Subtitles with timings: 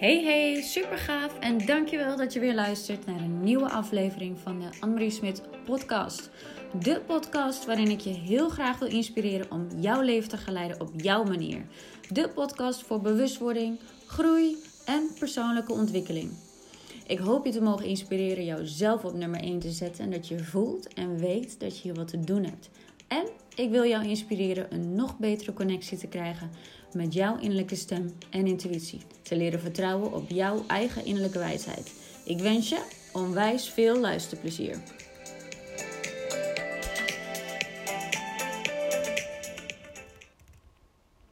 [0.00, 4.60] Hey hey, super gaaf en dankjewel dat je weer luistert naar een nieuwe aflevering van
[4.60, 6.30] de Annemarie Smit podcast.
[6.82, 10.90] De podcast waarin ik je heel graag wil inspireren om jouw leven te geleiden op
[10.96, 11.66] jouw manier.
[12.08, 16.32] De podcast voor bewustwording, groei en persoonlijke ontwikkeling.
[17.06, 20.38] Ik hoop je te mogen inspireren jouzelf op nummer 1 te zetten en dat je
[20.38, 22.70] voelt en weet dat je hier wat te doen hebt.
[23.08, 26.50] En ik wil jou inspireren een nog betere connectie te krijgen
[26.94, 29.00] met jouw innerlijke stem en intuïtie.
[29.22, 31.92] Te leren vertrouwen op jouw eigen innerlijke wijsheid.
[32.24, 34.76] Ik wens je onwijs veel luisterplezier.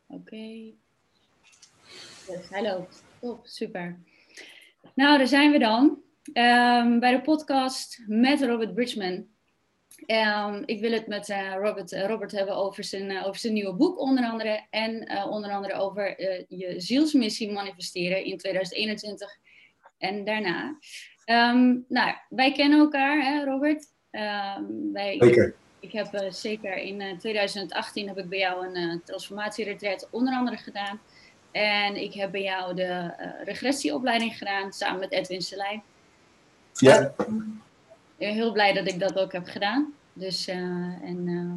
[0.07, 0.73] Oké.
[2.51, 3.05] Loopt.
[3.21, 3.99] Top, super.
[4.95, 6.01] Nou, daar zijn we dan.
[6.25, 9.27] Um, bij de podcast met Robert Bridgman.
[10.07, 13.53] Um, ik wil het met uh, Robert, uh, Robert hebben over zijn, uh, over zijn
[13.53, 14.67] nieuwe boek, onder andere.
[14.71, 19.37] En onder andere over je zielsmissie manifesteren in 2021
[19.99, 20.79] en daarna.
[21.27, 23.87] Um, nou, wij kennen elkaar, hè, Robert?
[24.11, 25.55] Um, wij, zeker.
[25.81, 31.01] Ik, heb zeker in 2018 heb ik bij jou een transformatieretreat onder andere gedaan.
[31.51, 35.83] En ik heb bij jou de regressieopleiding gedaan, samen met Edwin Selijn.
[36.73, 37.15] Ja
[38.31, 39.95] heel blij dat ik dat ook heb gedaan.
[40.13, 40.55] Dus, uh,
[41.03, 41.53] en, uh,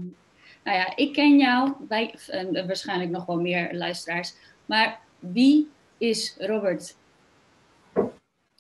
[0.64, 4.34] nou ja, ik ken jou, wij, en waarschijnlijk nog wel meer luisteraars.
[4.66, 6.96] Maar wie is Robert?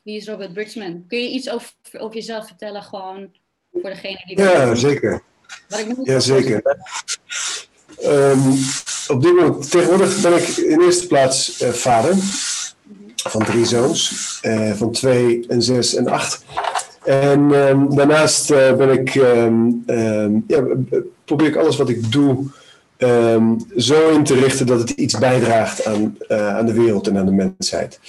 [0.03, 1.05] Wie is Robert Bridgman?
[1.07, 3.31] Kun je iets over, over jezelf vertellen, gewoon
[3.71, 4.39] voor degene die...
[4.39, 5.21] Ja, zeker.
[5.69, 6.61] Wat ik ja, zeker.
[8.03, 8.53] Um,
[9.07, 12.13] op dit moment, tegenwoordig ben ik in eerste plaats uh, vader
[13.15, 16.45] van drie zoons, uh, van twee en zes en acht.
[17.05, 20.63] En um, daarnaast uh, ben ik, um, um, ja,
[21.25, 22.45] probeer ik alles wat ik doe
[23.77, 27.25] zo in te richten dat het iets bijdraagt aan, uh, aan de wereld en aan
[27.25, 27.99] de mensheid.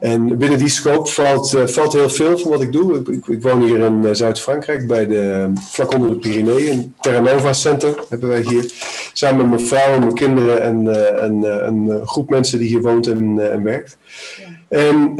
[0.00, 2.98] En binnen die scope valt, uh, valt heel veel van wat ik doe.
[2.98, 6.94] Ik, ik woon hier in Zuid-Frankrijk, bij de, vlak onder de Pyreneeën.
[7.00, 8.72] Terra Nova Center hebben wij hier.
[9.12, 10.88] Samen met mijn vrouw en mijn kinderen en,
[11.20, 13.96] en een groep mensen die hier woont en, en werkt.
[14.68, 15.14] En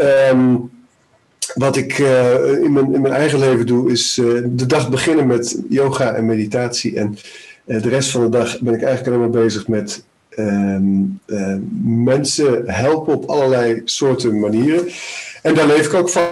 [1.54, 5.26] wat ik uh, in, mijn, in mijn eigen leven doe, is uh, de dag beginnen
[5.26, 6.96] met yoga en meditatie.
[6.96, 7.18] En
[7.66, 11.02] uh, de rest van de dag ben ik eigenlijk alleen maar bezig met ehm,
[12.04, 14.88] mensen helpen op allerlei soorten manieren.
[15.42, 16.22] En daar leef ik ook van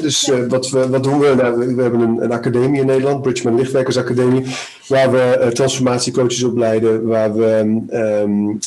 [0.00, 1.34] dus uh, wat, we, wat doen we?
[1.34, 4.42] Nou, we hebben een, een, academie in Nederland, Bridgman Lichtwerkers Academie,
[4.88, 7.58] waar we uh, transformatiecoaches opleiden, waar we
[7.92, 8.58] um,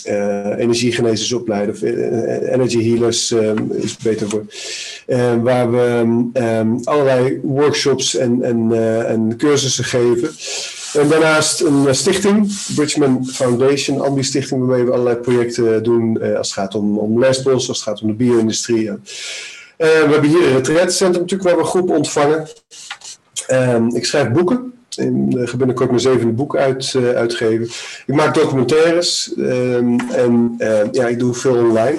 [0.57, 1.81] energiegenezers opleiden, of
[2.51, 4.45] energy healers um, is beter voor.
[5.43, 8.71] waar we allerlei workshops en, en,
[9.07, 10.29] en cursussen geven.
[10.93, 16.57] En daarnaast een stichting, Bridgman Foundation, Ambi Stichting, waarmee we allerlei projecten doen als het
[16.57, 18.91] gaat om, om lesbos, als het gaat om de bio-industrie.
[19.77, 22.47] Uh, we hebben hier een retraitecentrum natuurlijk waar we groepen ontvangen.
[23.49, 24.71] Uh, ik schrijf boeken.
[25.29, 27.67] Ik ga binnenkort mijn zevende boek uit, uh, uitgeven.
[28.05, 31.97] Ik maak documentaires ehm, en ehm, ja, ik doe veel online.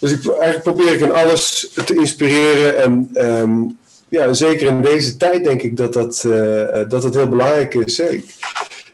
[0.00, 2.82] Dus ik, eigenlijk probeer ik in alles te inspireren.
[2.82, 3.10] En
[4.08, 7.98] ja, zeker in deze tijd denk ik dat dat, uh, dat, dat heel belangrijk is.
[7.98, 8.24] Ik,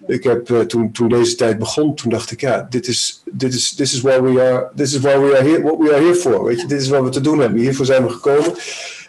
[0.07, 3.55] ik heb uh, toen, toen deze tijd begon, toen dacht ik, ja, dit is, dit
[3.55, 6.03] is, this is why we are, this is why we are here, what we are
[6.03, 6.45] here for.
[6.45, 7.61] Weet je, dit is wat we te doen hebben.
[7.61, 8.55] Hiervoor zijn we gekomen.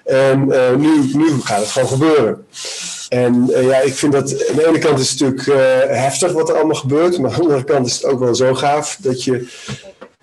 [0.06, 2.46] En uh, nu, nu gaat het gewoon gebeuren.
[3.10, 5.46] En uh, ja, ik vind dat aan de ene kant is het natuurlijk
[5.90, 8.54] heftig wat er allemaal gebeurt, maar aan de andere kant is het ook wel zo
[8.54, 9.48] gaaf dat je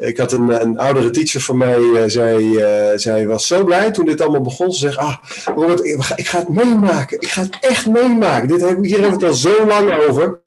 [0.02, 3.90] ik had een, een oudere teacher van mij, uh, zij, uh, zij was zo blij
[3.90, 4.72] toen dit allemaal begon.
[4.72, 5.16] Ze zegt, ah
[5.54, 5.84] Robert,
[6.16, 7.20] ik ga, het meemaken.
[7.20, 8.48] Ik ga het echt meemaken.
[8.48, 10.40] Dit hier hebben we het al zo lang over.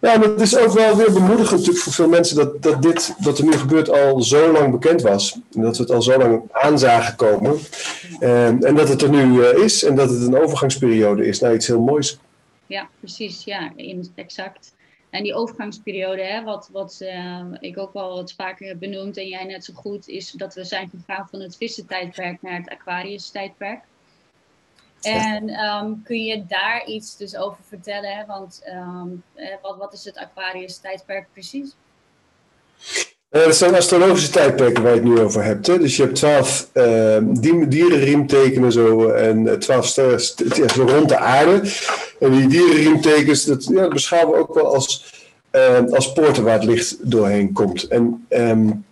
[0.00, 3.38] Ja, het is ook wel weer bemoedigend natuurlijk voor veel mensen dat, dat dit wat
[3.38, 5.38] er nu gebeurt al zo lang bekend was.
[5.52, 7.58] En dat we het al zo lang aan zagen komen.
[8.20, 11.54] Um, en dat het er nu uh, is en dat het een overgangsperiode is naar
[11.54, 12.18] iets heel moois.
[12.66, 13.44] Ja, precies.
[13.44, 13.72] Ja,
[14.14, 14.74] exact.
[15.10, 19.28] En die overgangsperiode, hè, wat, wat uh, ik ook wel wat vaker heb benoemd en
[19.28, 23.82] jij net zo goed, is dat we zijn gegaan van het vissentijdperk naar het Aquarius-tijdperk.
[25.00, 28.16] En um, kun je daar iets dus over vertellen?
[28.16, 28.26] Hè?
[28.26, 29.22] Want um,
[29.62, 31.74] wat, wat is het Aquarius-tijdperk precies?
[33.30, 35.66] Uh, dat zijn astrologische tijdperken waar je het nu over hebt.
[35.66, 35.78] Hè?
[35.78, 37.16] Dus je hebt twaalf uh,
[37.68, 40.20] dierenriemtekenen zo, en twaalf sterren
[40.74, 41.60] rond de aarde.
[42.20, 45.14] En die dierenriemtekens, dat, ja, beschouwen we ook wel als,
[45.52, 47.88] uh, als poorten waar het licht doorheen komt.
[47.88, 48.84] En um,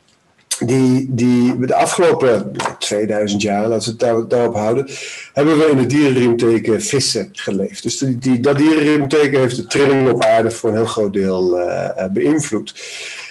[0.58, 4.88] die, die, de afgelopen 2000 jaar, laten we het daar, daarop houden,
[5.32, 7.82] hebben we in het dierenriemteken vissen geleefd.
[7.82, 11.58] Dus die, dat dierenriemteken heeft de trilling op aarde voor een heel groot deel
[12.12, 12.74] beïnvloed.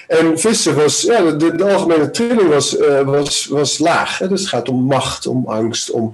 [0.07, 4.17] En vissen was, ja, de, de algemene trilling was, was, was laag.
[4.17, 4.27] Hè?
[4.27, 6.13] Dus het gaat om macht, om angst, om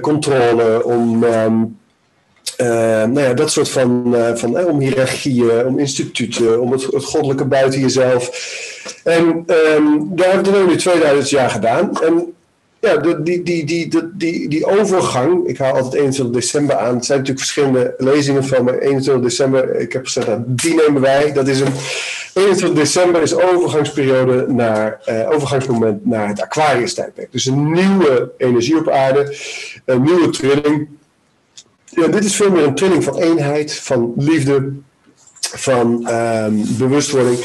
[0.00, 1.62] controle, om ehm,
[3.12, 8.30] nou ja, dat soort van, van om hiërarchieën, om instituten, om het, goddelijke buiten jezelf.
[9.04, 9.44] En
[9.76, 12.00] um, daar hebben we nu 2000 jaar gedaan.
[12.02, 12.32] En
[12.80, 16.94] ja, die, die, die, die, die, overgang, ik haal altijd 21 december aan.
[16.94, 21.00] Het zijn natuurlijk verschillende lezingen van, maar 21 december, ik heb gezegd, nou, die nemen
[21.00, 21.32] wij.
[21.32, 21.72] Dat is een,
[22.34, 27.32] 21 december is overgangsperiode naar, uh, overgangsmoment naar het Aquarius-tijdperk.
[27.32, 29.36] Dus een nieuwe energie op aarde,
[29.84, 30.88] een nieuwe trilling.
[31.84, 34.72] Ja, dit is veel meer een trilling van eenheid, van liefde,
[35.40, 37.38] van um, bewustwording.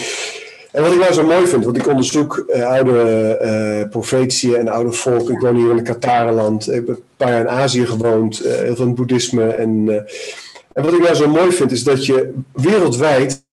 [0.72, 3.40] En wat ik nou zo mooi vind, want ik onderzoek uh, oude
[3.82, 5.34] uh, profetieën en oude volken.
[5.34, 6.68] Ik woon hier in het Katarenland.
[6.68, 9.48] Ik heb een paar jaar in Azië gewoond, uh, heel veel boeddhisme.
[9.48, 9.90] En,
[10.74, 13.45] en wat ik nou zo mooi vind, is dat je wereldwijd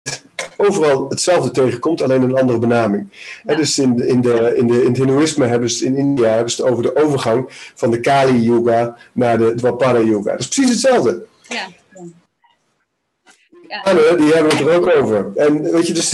[0.68, 3.08] overal hetzelfde tegenkomt, alleen een andere benaming.
[3.46, 3.54] Ja.
[3.54, 6.50] dus in, de, in, de, in, de, in het Hindoeïsme hebben ze in India hebben
[6.50, 7.44] ze het over de overgang
[7.74, 10.30] van de Kali Yuga naar de Dwapara Yuga.
[10.30, 11.24] Dat is precies hetzelfde.
[11.48, 11.66] Ja
[14.16, 15.26] die hebben het er ook over.
[15.34, 16.10] En weet je, dus,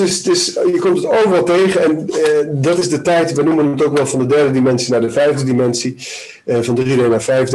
[0.55, 1.83] je komt het overal tegen.
[1.83, 4.91] En eh, dat is de tijd, we noemen het ook wel van de derde dimensie
[4.91, 5.97] naar de vijfde dimensie.
[6.49, 7.55] Eh, van 3D naar 5D.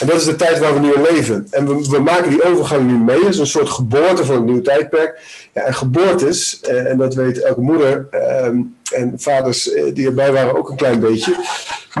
[0.00, 1.46] En dat is de tijd waar we nu in leven.
[1.50, 3.18] En we, we maken die overgang nu mee.
[3.18, 5.20] Het is een soort geboorte van een nieuw tijdperk.
[5.54, 8.60] Ja, en geboortes, eh, en dat weet elke moeder ehm,
[8.92, 11.36] en vaders eh, die erbij waren ook een klein beetje.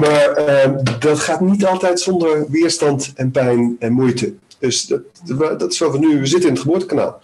[0.00, 4.34] Maar ehm, dat gaat niet altijd zonder weerstand en pijn en moeite.
[4.58, 5.02] Dus dat,
[5.58, 7.20] dat is we nu, we zitten in het geboortekanaal.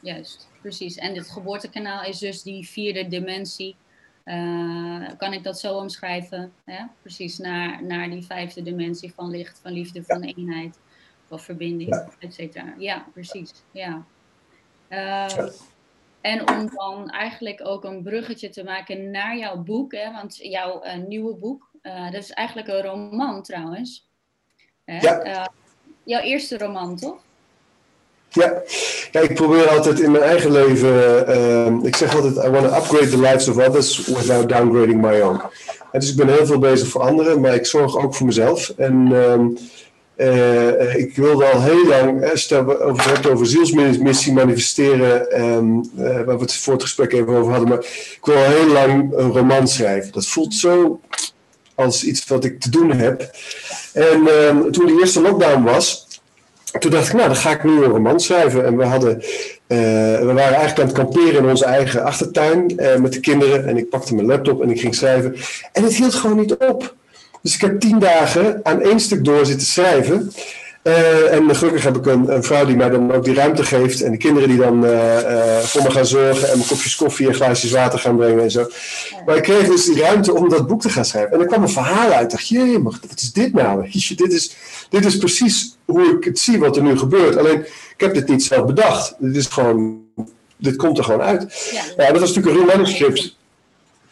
[0.00, 0.96] Juist, precies.
[0.96, 3.76] En dit geboortekanaal is dus die vierde dimensie.
[4.24, 6.52] Uh, kan ik dat zo omschrijven?
[7.02, 10.78] Precies, naar, naar die vijfde dimensie van licht, van liefde, van eenheid,
[11.28, 12.08] van verbinding, ja.
[12.18, 12.74] et cetera.
[12.78, 13.50] Ja, precies.
[13.70, 14.04] Ja.
[14.88, 14.98] Uh,
[15.28, 15.50] ja.
[16.20, 20.12] En om dan eigenlijk ook een bruggetje te maken naar jouw boek, hè?
[20.12, 24.08] want jouw uh, nieuwe boek, dat is eigenlijk een roman trouwens.
[24.84, 24.98] Hè?
[24.98, 25.52] Ja
[26.06, 27.16] jouw eerste roman, toch?
[28.28, 28.62] Ja.
[29.10, 32.76] ja, ik probeer altijd in mijn eigen leven, uh, ik zeg altijd, I want to
[32.76, 35.40] upgrade the lives of others without downgrading my own.
[35.92, 38.72] Dus ik ben heel veel bezig voor anderen, maar ik zorg ook voor mezelf.
[38.76, 39.34] En uh,
[40.16, 45.90] uh, ik wilde al heel lang, als je het over hebt over zielsmissie manifesteren, um,
[45.96, 49.12] waar we het voor het gesprek even over hadden, maar ik wil al heel lang
[49.16, 50.12] een roman schrijven.
[50.12, 51.00] Dat voelt zo
[51.76, 53.30] als iets wat ik te doen heb.
[53.92, 56.06] En ehm, toen de eerste lockdown was,
[56.78, 58.64] toen dacht ik, nou, dan ga ik nu een roman schrijven.
[58.64, 59.20] En we, hadden,
[59.66, 59.78] eh,
[60.18, 63.66] we waren eigenlijk aan het kamperen in onze eigen achtertuin uh, met de kinderen.
[63.66, 65.36] En ik pakte mijn laptop en ik ging schrijven.
[65.72, 66.94] En het hield gewoon niet op.
[67.42, 70.32] Dus ik heb tien dagen aan één stuk door zitten schrijven.
[70.86, 74.00] Uh, en gelukkig heb ik een, een, vrouw die mij dan ook die ruimte geeft.
[74.00, 76.48] En de kinderen die dan uh, uh, voor me gaan zorgen.
[76.50, 78.68] En mijn kopjes koffie en glaasjes water gaan brengen en zo.
[79.26, 81.32] Maar ik kreeg dus die ruimte om dat boek te gaan schrijven.
[81.32, 82.22] En er kwam een verhaal uit.
[82.22, 83.88] Ik dacht, jee, wat is dit nou?
[84.16, 84.56] Dit is,
[84.88, 87.36] dit is precies hoe ik het zie wat er nu gebeurt.
[87.36, 87.60] Alleen,
[87.96, 89.14] ik heb dit niet zelf bedacht.
[89.18, 89.98] Dit is gewoon,
[90.56, 91.70] dit komt er gewoon uit.
[91.72, 93.35] Ja, ja dat was natuurlijk een real manuscript.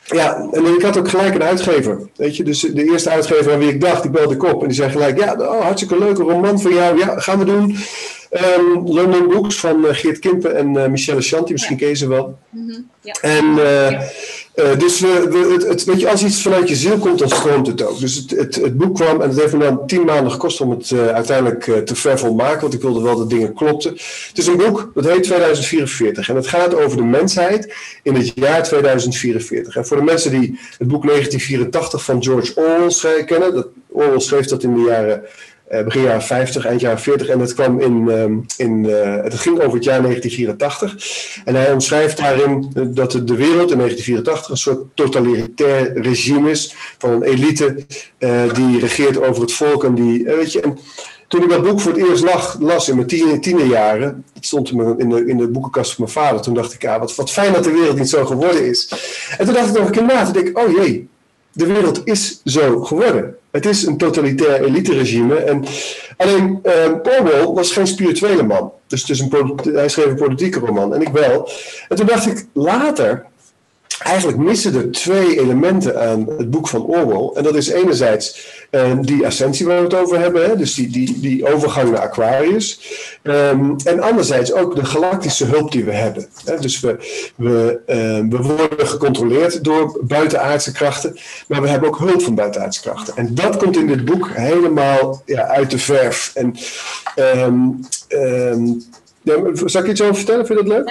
[0.05, 2.09] Ja, en ik had ook gelijk een uitgever.
[2.17, 4.61] Weet je, dus de eerste uitgever aan wie ik dacht, die belde ik op.
[4.63, 6.99] En die zei gelijk, ja, oh, hartstikke leuke roman van jou.
[6.99, 7.77] Ja, gaan we doen.
[8.59, 11.95] Um, London Books van uh, Geert Kimpen en uh, Michelle Chanti, misschien ja.
[11.95, 12.39] ze wel.
[12.51, 12.91] Mm -hmm.
[13.01, 13.15] ja.
[13.21, 14.01] En uh,
[14.55, 17.67] uh, dus we, het, het, weet je, als iets vanuit je ziel komt, dan stroomt
[17.67, 17.99] het ook.
[17.99, 20.71] Dus het, het, het boek kwam en het heeft me dan tien maanden gekost om
[20.71, 23.91] het uh, uiteindelijk uh, te ver volmaken, want ik wilde wel dat dingen klopten.
[24.29, 28.33] Het is een boek, dat heet 2044 en het gaat over de mensheid in het
[28.35, 29.77] jaar 2044.
[29.77, 34.47] En voor de mensen die het boek 1984 van George Orwell kennen, dat, Orwell schreef
[34.47, 35.23] dat in de jaren
[35.85, 37.29] begin jaren 50, eind jaren 40.
[37.29, 41.43] En het kwam in, um, in uh, het ging over het jaar 1984.
[41.45, 47.11] En hij omschrijft daarin dat de wereld in 1984 een soort totalitair regime is van
[47.11, 47.77] een elite
[48.19, 50.61] uh, die regeert over het volk en die, weet je.
[50.61, 50.79] En,
[51.29, 54.71] toen ik dat boek voor het eerst lag, las in mijn tien, tienerjaren, het stond
[54.71, 57.53] in de, in de boekenkast van mijn vader, toen dacht ik, ja, wat, wat fijn
[57.53, 58.89] dat de wereld niet zo geworden is.
[59.39, 61.09] En toen dacht ik nog een keer na, toen dacht ik, oh jee,
[61.53, 63.37] de wereld is zo geworden.
[63.55, 65.35] Het is een totalitair elite-regime.
[65.35, 65.65] En
[66.17, 68.73] alleen uh, Orwell was geen spirituele man.
[68.87, 71.49] Dus is een hij schreef een politieke roman en ik wel.
[71.89, 73.27] En toen dacht ik later,
[73.99, 77.31] eigenlijk missen er twee elementen aan het boek van Orwell.
[77.35, 80.57] En dat is enerzijds uh, die ascensie waar we het over hebben, hè?
[80.57, 82.81] dus die, die, die overgang naar Aquarius.
[83.23, 86.27] Um, en anderzijds ook de galactische hulp die we hebben.
[86.45, 86.59] Hè?
[86.59, 86.97] Dus we,
[87.37, 92.81] we, uh, we worden gecontroleerd door buitenaardse krachten, maar we hebben ook hulp van buitenaardse
[92.81, 93.17] krachten.
[93.17, 96.31] En dat komt in dit boek helemaal ja, uit de verf.
[96.35, 96.57] En
[99.25, 100.47] Ja, zal ik iets over vertellen?
[100.47, 100.89] Vind je dat leuk?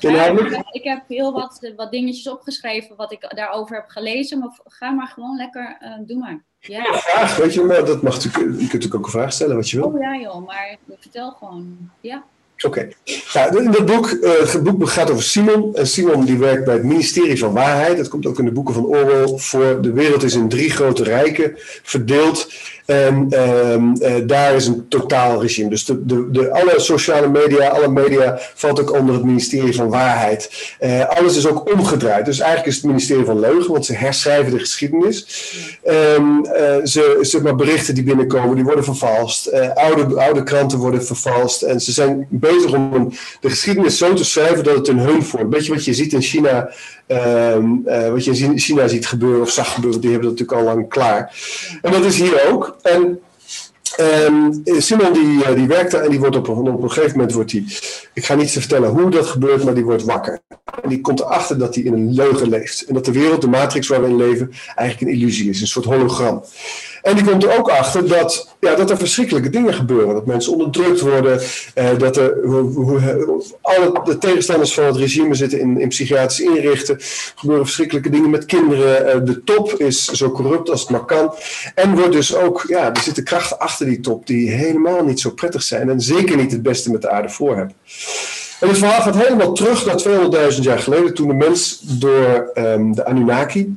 [0.00, 4.38] Ja, uh, ik heb heel wat, wat dingetjes opgeschreven wat ik daarover heb gelezen.
[4.38, 6.42] Maar ga maar gewoon lekker, uh, doe maar.
[6.58, 6.82] Ja.
[6.82, 9.56] ja vraag, weet je, maar dat mag natuurlijk, je kunt natuurlijk ook een vraag stellen
[9.56, 9.86] wat je wil.
[9.86, 11.90] Oh ja joh, maar vertel gewoon.
[12.00, 12.24] Ja.
[12.64, 12.88] Oké.
[13.32, 15.74] Ja, in dat boek, uh, het boek gaat over Simon.
[15.74, 17.96] En Simon die werkt bij het ministerie van Waarheid.
[17.96, 19.82] Dat komt ook in de boeken van Orwell voor.
[19.82, 22.52] De wereld is in drie grote rijken verdeeld.
[22.90, 23.40] En
[23.72, 25.68] um, uh, daar is een totaal regime.
[25.68, 30.74] Dus de, de, alle sociale media, alle media valt ook onder het ministerie van Waarheid.
[30.80, 32.24] Uh, alles is ook omgedraaid.
[32.24, 35.26] Dus eigenlijk is het ministerie van Leugen, want ze herschrijven de geschiedenis.
[36.18, 36.44] Um,
[36.84, 39.52] ze, zeg maar, berichten die binnenkomen, die worden vervalst.
[39.74, 41.62] oude, oude kranten worden vervalst.
[41.62, 45.54] En ze zijn bezig om de geschiedenis zo te schrijven dat het een hun vormt.
[45.54, 46.70] Weet je wat je ziet in China
[47.12, 50.68] Um, uh, wat je in China ziet gebeuren of zag gebeuren, die hebben dat natuurlijk
[50.68, 51.34] al lang klaar.
[51.82, 52.76] En dat is hier ook.
[52.82, 53.20] En
[54.00, 57.32] um, Simon die, uh, die werkt daar en die wordt op, op een gegeven moment
[57.32, 57.64] wordt hij,
[58.14, 60.40] ik ga niet vertellen hoe dat gebeurt, maar die wordt wakker.
[60.82, 62.84] En die komt erachter dat hij in een leugen leeft.
[62.84, 65.66] En dat de wereld, de matrix waar we in leven, eigenlijk een illusie is, een
[65.66, 66.44] soort hologram.
[67.02, 70.14] En die komt er ook achter dat, ja, dat er verschrikkelijke dingen gebeuren.
[70.14, 71.40] Dat mensen onderdrukt worden.
[71.74, 73.20] Eh, dat er, hoe,
[73.62, 76.94] alle de tegenstanders van het regime zitten in, in psychiatrische inrichten.
[76.94, 79.16] Er gebeuren verschrikkelijke dingen met kinderen.
[79.16, 81.34] Uh, de top is zo corrupt als het maar kan.
[81.74, 85.30] En wordt dus ook, ja, er zitten krachten achter die top die helemaal niet zo
[85.30, 85.90] prettig zijn.
[85.90, 87.74] En zeker niet het beste met de aarde voor hebben.
[88.60, 92.94] En het verhaal gaat helemaal terug naar 200.000 jaar geleden, toen de mens door um,
[92.94, 93.76] de Anunnaki,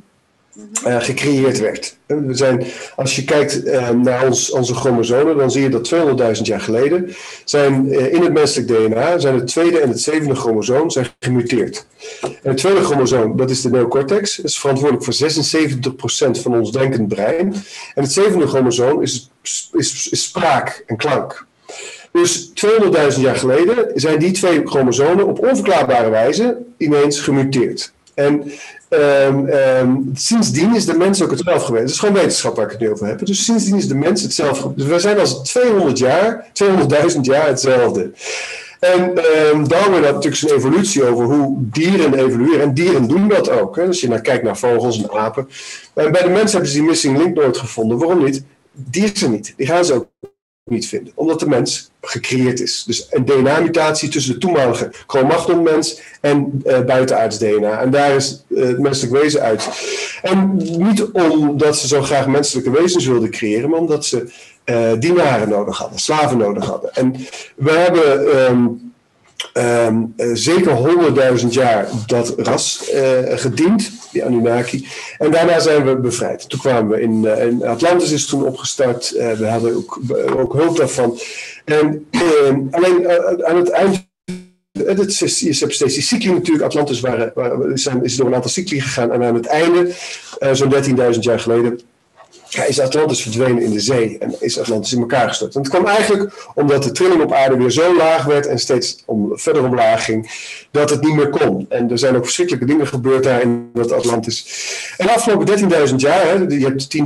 [0.86, 1.96] uh, gecreëerd werd.
[2.06, 2.64] We zijn,
[2.96, 5.94] als je kijkt uh, naar ons, onze chromosomen, dan zie je dat
[6.36, 10.90] 200.000 jaar geleden zijn in het menselijk DNA zijn het tweede en het zevende chromosoom
[10.90, 11.86] zijn gemuteerd.
[12.20, 15.30] En het tweede chromosoom, dat is de neocortex, is verantwoordelijk voor
[16.38, 17.52] 76% van ons denkend brein.
[17.94, 19.30] En het zevende chromosoom is,
[19.72, 21.46] is, is spraak en klank.
[22.12, 22.50] Dus
[23.14, 27.92] 200.000 jaar geleden zijn die twee chromosomen op onverklaarbare wijze ineens gemuteerd.
[28.14, 28.52] En
[29.00, 31.82] um, um, sindsdien is de mens ook hetzelfde geweest.
[31.82, 33.26] Het is gewoon wetenschap waar ik het nu over heb.
[33.26, 34.72] Dus sindsdien is de mens hetzelfde.
[34.74, 36.46] Dus we zijn als 200 jaar,
[37.12, 38.10] 200.000 jaar hetzelfde.
[38.80, 42.60] En um, Darwin had natuurlijk zijn evolutie over hoe dieren evolueren.
[42.60, 43.76] En dieren doen dat ook.
[43.76, 43.86] Hè.
[43.86, 45.48] Als je naar kijkt naar vogels en apen.
[45.94, 47.98] En bij de mensen hebben ze die missing link nooit gevonden.
[47.98, 48.42] Waarom niet?
[48.72, 49.54] Die is niet.
[49.56, 50.06] Die gaan ze ook
[50.70, 51.12] niet vinden.
[51.14, 52.84] Omdat de mens gecreëerd is.
[52.86, 57.80] Dus een DNA-mutatie tussen de toenmalige Cro-Magnon-mens en uh, buitenaards DNA.
[57.80, 59.68] En daar is uh, het menselijk wezen uit.
[60.22, 64.32] En niet omdat ze zo graag menselijke wezens wilden creëren, maar omdat ze
[64.64, 66.94] uh, dienaren nodig hadden, slaven nodig hadden.
[66.94, 67.16] En
[67.56, 68.36] we hebben...
[68.50, 68.92] Um,
[69.54, 69.96] uh,
[70.32, 72.90] zeker honderdduizend jaar dat ras
[73.24, 74.86] gediend, die Anunnaki.
[75.18, 76.48] En daarna zijn we bevrijd.
[76.48, 79.10] Toen kwamen we in, in Atlantis is toen opgestart.
[79.10, 80.00] we hadden ook,
[80.36, 81.18] ook hulp daarvan.
[81.64, 83.08] En ehm, alleen
[83.44, 84.06] aan het eind
[84.72, 86.64] is, je hebt steeds die cycli natuurlijk.
[86.64, 89.12] Atlantis waren, waren, zijn, is door een aantal cycli gegaan.
[89.12, 89.92] En aan het einde,
[90.52, 90.72] zo'n
[91.14, 91.80] 13.000 jaar geleden,
[92.54, 95.54] ja, is Atlantis verdwenen in de zee en is Atlantis in elkaar gestort.
[95.54, 99.02] En het kwam eigenlijk omdat de trilling op aarde weer zo laag werd en steeds
[99.06, 100.30] om, verder omlaag ging,
[100.70, 101.66] dat het niet meer kon.
[101.68, 104.46] En er zijn ook verschrikkelijke dingen gebeurd daar in dat Atlantis.
[104.96, 106.96] En de afgelopen 13.000 jaar, hè, je hebt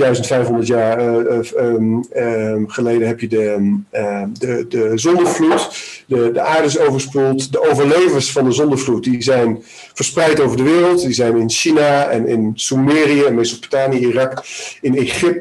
[0.52, 5.70] 10.500 jaar uh, um, um, geleden heb je de, uh, de, de zonnevloed,
[6.06, 9.62] de, de aarde is overspoeld, de overlevers van de zonnevloed, die zijn
[9.94, 14.44] verspreid over de wereld, die zijn in China en in Sumerië, Mesopotamië, Irak,
[14.80, 15.37] in Egypte,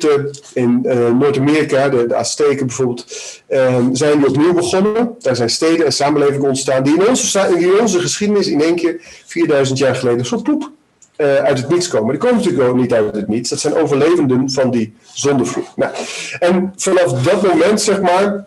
[0.54, 3.06] in uh, Noord-Amerika, de, Azteken bijvoorbeeld,
[3.50, 5.16] um, zijn die opnieuw begonnen.
[5.20, 7.50] Daar zijn steden en samenlevingen ontstaan die in onze,
[7.82, 10.72] onze geschiedenis in één keer 4000 jaar geleden zo poep
[11.18, 12.12] uh, uit het niets komen.
[12.12, 13.50] Die komen natuurlijk ook niet uit het niets.
[13.50, 15.68] Dat zijn overlevenden van die zondevloed.
[15.76, 15.92] Nou,
[16.40, 18.46] en vanaf dat moment, zeg maar,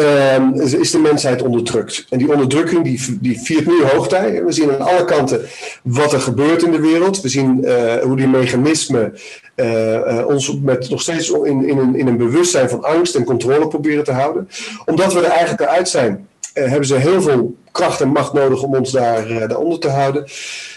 [0.00, 2.06] uh, is de mensheid onderdrukt.
[2.10, 4.44] En die onderdrukking die, die viert nu hoogtij.
[4.44, 5.40] We zien aan alle kanten
[5.82, 7.20] wat er gebeurt in de wereld.
[7.20, 9.14] We zien uh, hoe die mechanismen
[9.56, 13.68] uh, ons met, nog steeds in, in, een, in een bewustzijn van angst en controle
[13.68, 14.48] proberen te houden.
[14.84, 16.28] Omdat we er eigenlijk uit zijn,
[16.64, 20.24] hebben ze heel veel kracht en macht nodig om ons daar, daaronder te houden.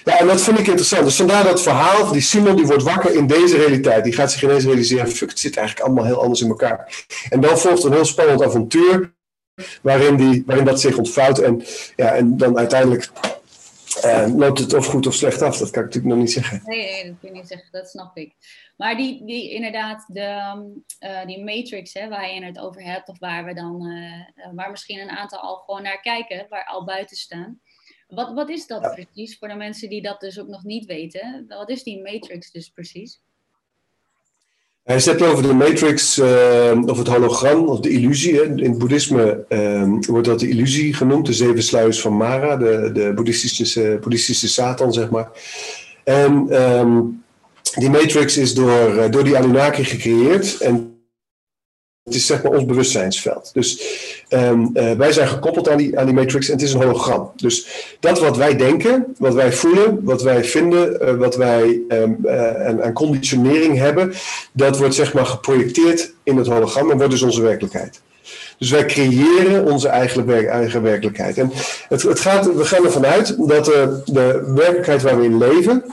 [0.04, 1.04] Ja, en dat vind ik interessant.
[1.04, 4.04] Dus vandaar dat verhaal, die Simon die wordt wakker in deze realiteit.
[4.04, 7.06] Die gaat zich ineens realiseren, fuck, het zit eigenlijk allemaal heel anders in elkaar.
[7.30, 9.14] En dan volgt een heel spannend avontuur,
[9.82, 11.40] waarin, die, waarin dat zich ontvouwt.
[11.40, 11.64] En,
[11.96, 13.10] ja, en dan uiteindelijk
[14.06, 15.58] uh, loopt het of goed of slecht af.
[15.58, 16.62] Dat kan ik natuurlijk nog niet zeggen.
[16.66, 18.36] Nee, nee dat kun je niet zeggen, dat snap ik.
[18.78, 20.56] Maar die, die inderdaad, de,
[21.00, 24.72] uh, die matrix hè, waar je het over hebt, of waar we dan, uh, waar
[24.72, 27.60] misschien een aantal al gewoon naar kijken, waar al buiten staan.
[28.08, 31.46] Wat, wat is dat precies voor de mensen die dat dus ook nog niet weten?
[31.48, 33.22] Wat is die matrix dus precies?
[34.90, 38.44] Hij hebt over de matrix uh, of het hologram of de illusie.
[38.44, 42.90] In het boeddhisme uh, wordt dat de illusie genoemd, de zeven sluiers van Mara, de,
[42.94, 45.30] de boeddhistische, boeddhistische Satan, zeg maar.
[46.04, 47.24] En um,
[47.78, 50.58] die matrix is door, door die Anunnaki gecreëerd.
[50.58, 50.99] En
[52.04, 53.50] het is zeg maar ons bewustzijnsveld.
[53.54, 53.82] Dus
[54.30, 57.32] um, uh, wij zijn gekoppeld aan die, aan die matrix en het is een hologram.
[57.36, 57.68] Dus
[58.00, 62.94] dat wat wij denken, wat wij voelen, wat wij vinden, uh, wat wij aan, aan
[62.94, 64.14] conditionering hebben,
[64.52, 68.02] dat wordt zeg maar geprojecteerd in het hologram en wordt dus onze werkelijkheid.
[68.58, 71.38] Dus wij creëren onze eigen, eigen werkelijkheid.
[71.38, 71.52] En
[71.90, 73.66] het, het gaat, we gaan ervan uit dat
[74.06, 75.84] de werkelijkheid waar we in leven,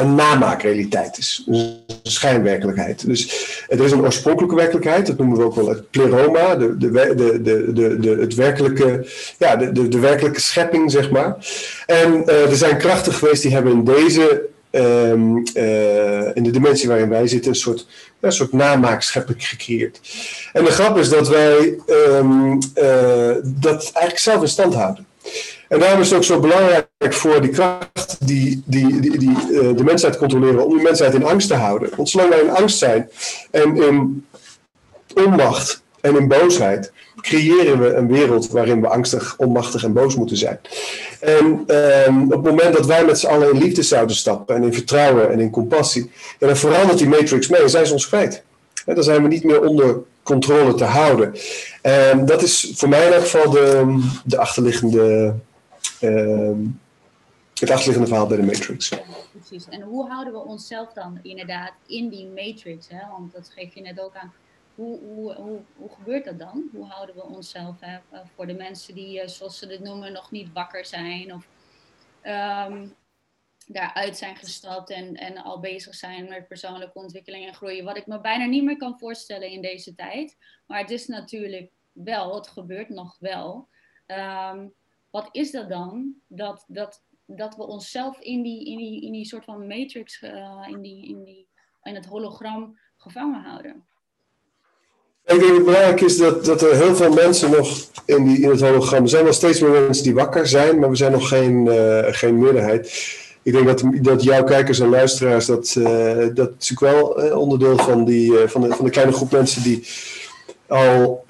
[0.00, 1.44] een namaakrealiteit is.
[1.46, 3.06] een schijnwerkelijkheid.
[3.06, 6.90] Dus er is een oorspronkelijke werkelijkheid, dat noemen we ook wel het pleroma, de, de,
[7.14, 9.06] de, de, de, het werkelijke,
[9.38, 11.36] ja, de, de, de werkelijke schepping, zeg maar.
[11.86, 16.88] En uh, er zijn krachten geweest die hebben in deze, um, uh, in de dimensie
[16.88, 17.86] waarin wij zitten, een soort,
[18.20, 20.00] een soort namaakschepping gecreëerd.
[20.52, 25.06] En de grap is dat wij um, uh, dat eigenlijk zelf in stand houden.
[25.70, 29.76] En daarom is het ook zo belangrijk voor die kracht die, die, die, die uh,
[29.76, 31.90] de mensheid controleren, om die mensheid in angst te houden.
[31.96, 33.10] Want zolang wij in angst zijn
[33.50, 34.26] en in
[35.14, 40.36] onmacht en in boosheid, creëren we een wereld waarin we angstig, onmachtig en boos moeten
[40.36, 40.60] zijn.
[41.20, 41.64] En
[42.06, 44.74] um, op het moment dat wij met z'n allen in liefde zouden stappen en in
[44.74, 48.42] vertrouwen en in compassie, dan verandert die matrix mee en zijn ze ons kwijt.
[48.84, 51.34] Dan zijn we niet meer onder controle te houden.
[51.82, 55.34] En dat is voor mij in ieder geval de, de achterliggende
[56.02, 56.66] uh,
[57.54, 58.98] het achterliggende verhaal bij de Matrix.
[59.32, 59.68] Precies.
[59.68, 62.88] En hoe houden we onszelf dan inderdaad in die Matrix?
[62.88, 63.10] Hè?
[63.10, 64.32] Want dat geef je net ook aan.
[64.74, 66.68] Hoe, hoe, hoe, hoe gebeurt dat dan?
[66.72, 67.98] Hoe houden we onszelf hè?
[68.34, 71.48] voor de mensen die, zoals ze dit noemen, nog niet wakker zijn of
[72.22, 72.94] um,
[73.66, 77.84] daaruit zijn gestapt en, en al bezig zijn met persoonlijke ontwikkeling en groeien?
[77.84, 80.36] Wat ik me bijna niet meer kan voorstellen in deze tijd.
[80.66, 83.68] Maar het is natuurlijk wel, het gebeurt nog wel.
[84.06, 84.72] Um,
[85.10, 86.14] wat is dat dan?
[86.26, 90.66] Dat, dat, dat we onszelf in die, in die, in die soort van matrix, uh,
[90.68, 91.48] in, die, in, die,
[91.82, 93.84] in het hologram gevangen houden.
[95.24, 98.40] Ik denk dat het belangrijk is dat, dat er heel veel mensen nog in, die,
[98.40, 99.02] in het hologram.
[99.02, 102.06] Er zijn wel steeds meer mensen die wakker zijn, maar we zijn nog geen, uh,
[102.06, 103.18] geen meerderheid.
[103.42, 107.02] Ik denk dat, dat jouw kijkers en luisteraars, dat, uh, dat is wel
[107.38, 109.86] onderdeel van, die, van, de, van de kleine groep mensen die
[110.66, 111.24] al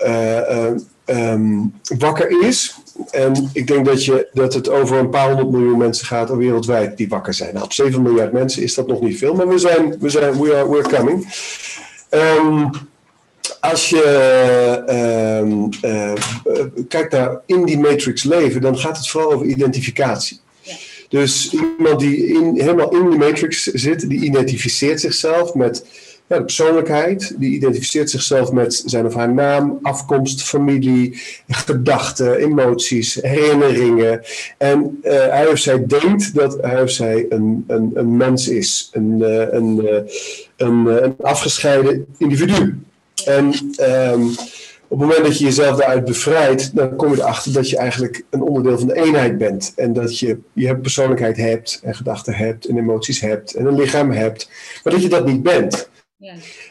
[1.06, 2.78] um, wakker is.
[3.10, 6.96] En ik denk dat, je, dat het over een paar honderd miljoen mensen gaat wereldwijd
[6.96, 7.52] die wakker zijn.
[7.52, 10.40] Nou, op 7 miljard mensen is dat nog niet veel, maar we zijn, we zijn
[10.40, 11.34] we are, we're coming.
[12.10, 12.70] Um,
[13.60, 14.02] als je
[15.42, 16.12] um, uh,
[16.88, 20.40] kijkt naar in die matrix leven, dan gaat het vooral over identificatie.
[21.08, 25.84] Dus iemand die in, helemaal in die matrix zit, die identificeert zichzelf met
[26.30, 33.14] ja, de persoonlijkheid, die identificeert zichzelf met zijn of haar naam, afkomst, familie, gedachten, emoties,
[33.14, 34.22] herinneringen.
[34.58, 38.90] En uh, hij of zij denkt dat hij of zij een, een, een mens is,
[38.92, 39.98] een, uh, een, uh,
[40.56, 42.78] een, een, afgescheiden individu.
[43.24, 44.28] En um,
[44.88, 48.24] op het moment dat je jezelf daaruit bevrijdt, dan kom je erachter dat je eigenlijk
[48.30, 49.72] een onderdeel van de eenheid bent.
[49.76, 54.10] En dat je, je persoonlijkheid hebt, en gedachten hebt, en emoties hebt, en een lichaam
[54.10, 54.50] hebt.
[54.84, 55.88] Maar dat je dat niet bent.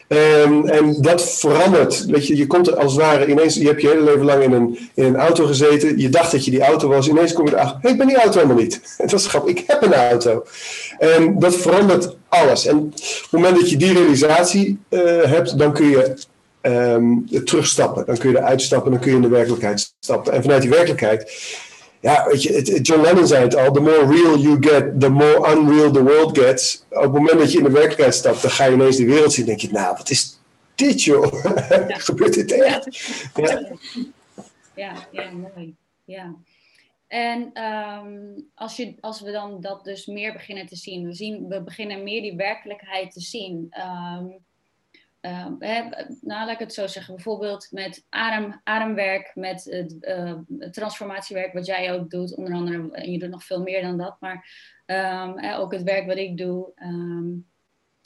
[0.08, 2.04] Um, en dat verandert.
[2.04, 3.54] Weet je, je komt er als het ware ineens.
[3.54, 5.98] Je hebt je hele leven lang in een, in een auto gezeten.
[5.98, 7.08] Je dacht dat je die auto was.
[7.08, 7.90] Ineens kom je erachter.
[7.90, 8.80] Ik ben die auto helemaal niet.
[8.96, 9.50] Het was grappig.
[9.50, 10.44] Ik heb een auto.
[10.98, 12.66] En dat verandert alles.
[12.66, 16.16] En op het moment dat je die realisatie uh, hebt, dan kun je
[16.62, 18.06] um, terugstappen.
[18.06, 18.90] Dan kun je eruit stappen.
[18.90, 20.32] Dan kun je in de werkelijkheid stappen.
[20.32, 21.32] En vanuit die werkelijkheid
[22.00, 25.08] ja, weet je, het, John Lennon zei het al, the more real you get, the
[25.08, 26.84] more unreal the world gets.
[26.88, 29.32] Op het moment dat je in de werkelijkheid stapt, dan ga je ineens de wereld
[29.32, 30.38] zien en denk je, nou, wat is
[30.74, 31.44] dit joh?
[31.88, 31.98] Ja.
[31.98, 32.86] Gebeurt dit echt?
[33.34, 33.70] Ja,
[34.74, 35.74] ja, ja mooi.
[36.04, 36.34] Ja.
[37.08, 41.48] En um, als, je, als we dan dat dus meer beginnen te zien, we, zien,
[41.48, 43.74] we beginnen meer die werkelijkheid te zien.
[44.18, 44.38] Um,
[45.20, 45.82] hè,
[46.20, 50.34] nou, laat ik het zo zeggen, bijvoorbeeld met adem, ademwerk, met het uh,
[50.70, 54.16] transformatiewerk wat jij ook doet, onder andere, en je doet nog veel meer dan dat,
[54.20, 54.48] maar
[55.34, 56.72] hè, ook het werk wat ik doe.
[56.82, 57.48] Um,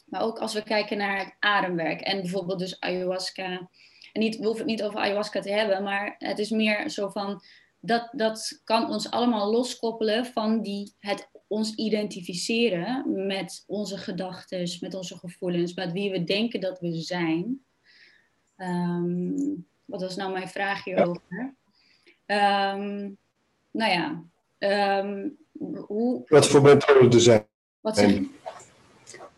[0.04, 3.68] maar ook als we kijken naar het ademwerk en bijvoorbeeld dus ayahuasca.
[4.12, 7.08] En niet, we hoeven het niet over ayahuasca te hebben, maar het is meer zo
[7.08, 7.42] van,
[7.80, 14.94] dat, dat kan ons allemaal loskoppelen van die, het ons identificeren met onze gedachten, met
[14.94, 17.64] onze gevoelens, met wie we denken dat we zijn.
[18.56, 21.54] Um, wat was nou mijn vraag hierover?
[22.26, 22.74] Ja.
[22.74, 23.16] Um,
[23.70, 24.22] nou ja,
[24.98, 25.36] um,
[25.86, 26.22] hoe...
[26.26, 27.46] Wat voor methoden er zijn.
[27.80, 28.30] Wat zijn...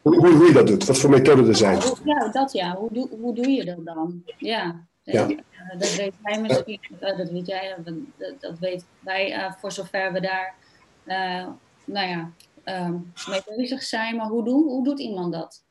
[0.02, 1.80] Hoe, hoe, je dat doet, wat voor methoden er zijn.
[2.04, 2.76] Ja, dat ja.
[2.76, 4.22] Hoe, doe, hoe doe je dat dan?
[4.38, 4.86] Ja.
[5.02, 5.26] ja.
[5.78, 7.94] dat weet wij misschien, dat weet jij, dat,
[8.40, 10.54] dat weten wij voor zover we daar
[11.86, 12.30] nou ja,
[13.28, 14.16] mee bezig zijn.
[14.16, 15.64] Maar hoe, hoe doet iemand dat?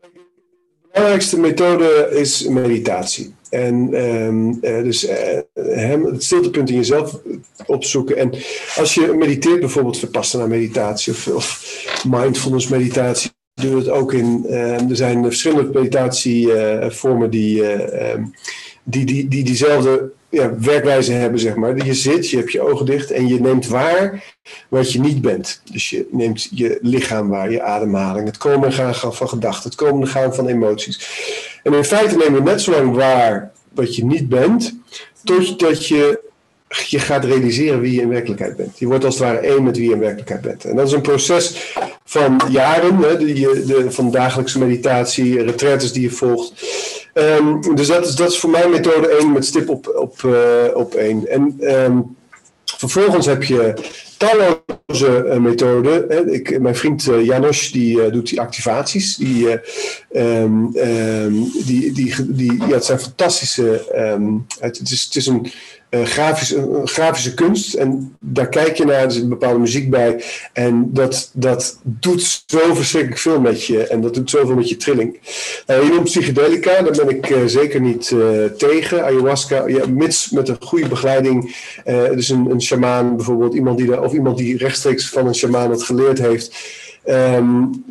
[0.00, 3.34] De belangrijkste methode is meditatie.
[3.50, 7.20] En um, dus uh, hem, het stiltepunt in jezelf
[7.66, 8.16] opzoeken.
[8.16, 8.32] En
[8.76, 14.44] als je mediteert, bijvoorbeeld verpassen naar meditatie of, mindfulness meditatie, doe het ook in.
[14.46, 17.80] Uh, er zijn verschillende meditatievormen die,
[18.12, 18.34] um,
[18.84, 20.12] die, die, die diezelfde
[20.58, 21.84] werkwijze hebben, zeg maar.
[21.84, 24.24] Je zit, je hebt je ogen dicht en je neemt waar
[24.68, 25.60] wat je niet bent.
[25.72, 29.78] Dus je neemt je lichaam waar, je ademhaling, het komen en gaan van gedachten, het
[29.78, 31.08] komen en gaan van emoties.
[31.62, 34.74] En in feite neem je net zo lang waar wat je niet bent,
[35.24, 36.26] totdat je
[36.68, 38.78] je gaat realiseren wie je in werkelijkheid bent.
[38.78, 40.64] Je wordt als het ware één met wie je in werkelijkheid bent.
[40.64, 46.10] En dat is een proces van jaren, hè, de, van dagelijkse meditatie, retraites die je
[46.10, 46.52] volgt.
[47.14, 50.64] Um, dus dat is, dat is voor mij methode 1 met stip op, op, uh,
[50.74, 51.28] op 1.
[51.28, 52.16] En um,
[52.64, 53.74] vervolgens heb je
[54.16, 56.32] talloze uh, methoden.
[56.32, 59.16] Ik, mijn vriend uh, Janos die doet die activaties.
[59.16, 59.60] Die,
[60.12, 60.72] um,
[61.64, 63.82] die, die, die, ja, het zijn fantastische.
[64.60, 65.52] Het, het, is, het is een
[65.90, 66.04] uh,
[66.84, 67.74] grafische, kunst.
[67.74, 70.22] En daar kijk je naar, er zit een bepaalde muziek bij.
[70.52, 73.86] En dat, dat doet zo verschrikkelijk veel met je.
[73.86, 75.18] En dat doet zoveel met je trilling.
[75.66, 78.14] Uh, je noemt psychedelica, daar ben ik uh, zeker niet
[78.56, 79.04] tegen.
[79.04, 81.56] Ayahuasca, ja, mits met een goede begeleiding.
[81.84, 85.82] dus een, een shamaan bijvoorbeeld, iemand die, of iemand die rechtstreeks van een shamaan het
[85.82, 86.56] geleerd heeft.
[87.08, 87.84] Um,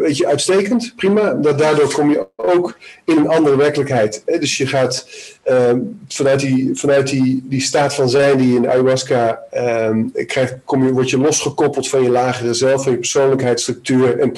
[0.00, 1.32] weet je, uitstekend, prima.
[1.32, 4.22] Daardoor kom je ook in een andere werkelijkheid.
[4.24, 5.08] Dus je gaat
[5.50, 10.84] um, vanuit, die, vanuit die, die staat van zijn die in ayahuasca um, krijgt, kom
[10.84, 14.18] je, word je losgekoppeld van je lagere zelf, van je persoonlijkheidsstructuur.
[14.18, 14.32] En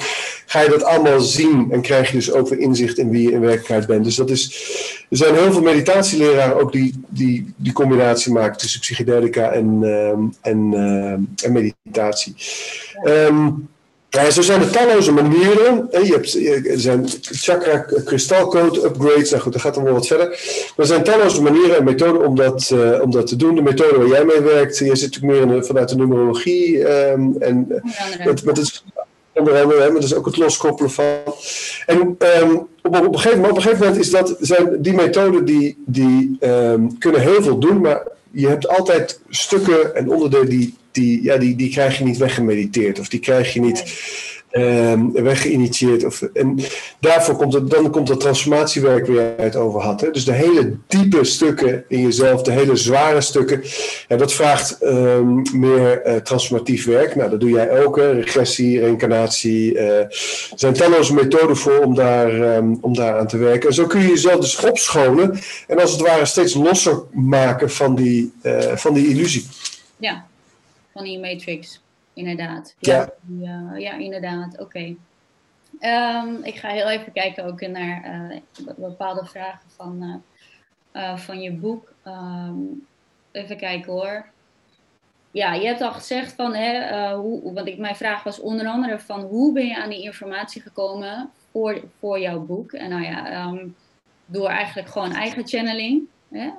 [0.45, 3.31] ga je dat allemaal zien en krijg je dus ook weer inzicht in wie je
[3.31, 4.03] in werkelijkheid bent.
[4.03, 4.45] Dus dat is,
[5.09, 9.83] er zijn heel veel meditatieleraren ook die die, die combinatie maken tussen psychedelica en,
[10.41, 10.73] en,
[11.43, 12.35] en meditatie.
[13.03, 13.53] Ja.
[14.13, 15.87] Ja, zo zijn er talloze manieren.
[15.91, 16.35] Je hebt,
[16.67, 19.29] er zijn chakra kristalcode upgrades.
[19.29, 20.27] Nou goed, dat gaat dan wel wat verder.
[20.27, 23.55] Maar er zijn talloze manieren en methoden om dat, uh, om dat te doen.
[23.55, 26.89] De methode waar jij mee werkt, je zit natuurlijk meer in vanuit de numerologie.
[27.09, 27.81] Um, en
[28.25, 28.83] met, met het,
[29.33, 31.05] onder andere, maar dat is ook het loskoppelen van.
[31.85, 35.45] En um, op, op, een gegeven, op een gegeven moment is dat, zijn die methoden
[35.45, 40.77] die, die um, kunnen heel veel doen, maar je hebt altijd stukken en onderdelen die,
[40.91, 43.83] die, ja, die, die krijg je niet weggemediteerd of die krijg je niet
[44.51, 46.05] um, weggeïnitieerd.
[46.05, 46.59] Of, en
[46.99, 50.01] daarvoor komt het, dan komt het transformatiewerk weer uit over had.
[50.01, 50.11] Hè?
[50.11, 53.63] Dus de hele diepe stukken in jezelf, de hele zware stukken,
[54.07, 57.15] ja, dat vraagt um, meer uh, transformatief werk.
[57.15, 58.11] Nou, dat doe jij ook, hè?
[58.11, 59.73] regressie, reïncarnatie.
[59.73, 60.07] Uh, er
[60.55, 63.69] zijn talloze methoden voor om daar, um, om daar aan te werken.
[63.69, 67.95] En zo kun je jezelf dus opschonen en als het ware steeds losser maken van
[67.95, 69.45] die, uh, van die illusie.
[69.97, 70.25] Ja,
[70.93, 71.81] van die matrix
[72.13, 72.75] inderdaad.
[72.79, 73.75] Ja, ja.
[73.75, 74.59] ja inderdaad.
[74.59, 74.95] Oké.
[75.79, 78.37] Ehm, ik ga heel even kijken ook naar uh,
[78.77, 80.21] bepaalde vragen van,
[80.93, 81.93] uh, van je boek.
[82.07, 82.87] Um,
[83.31, 84.25] even kijken hoor.
[85.31, 88.99] Ja, je hebt al gezegd van, hè, hoe, want ik, mijn vraag was onder andere
[88.99, 92.71] van hoe ben je aan die informatie gekomen voor, voor jouw boek?
[92.71, 93.75] En nou ja, um,
[94.25, 96.49] door eigenlijk gewoon eigen channeling, hè,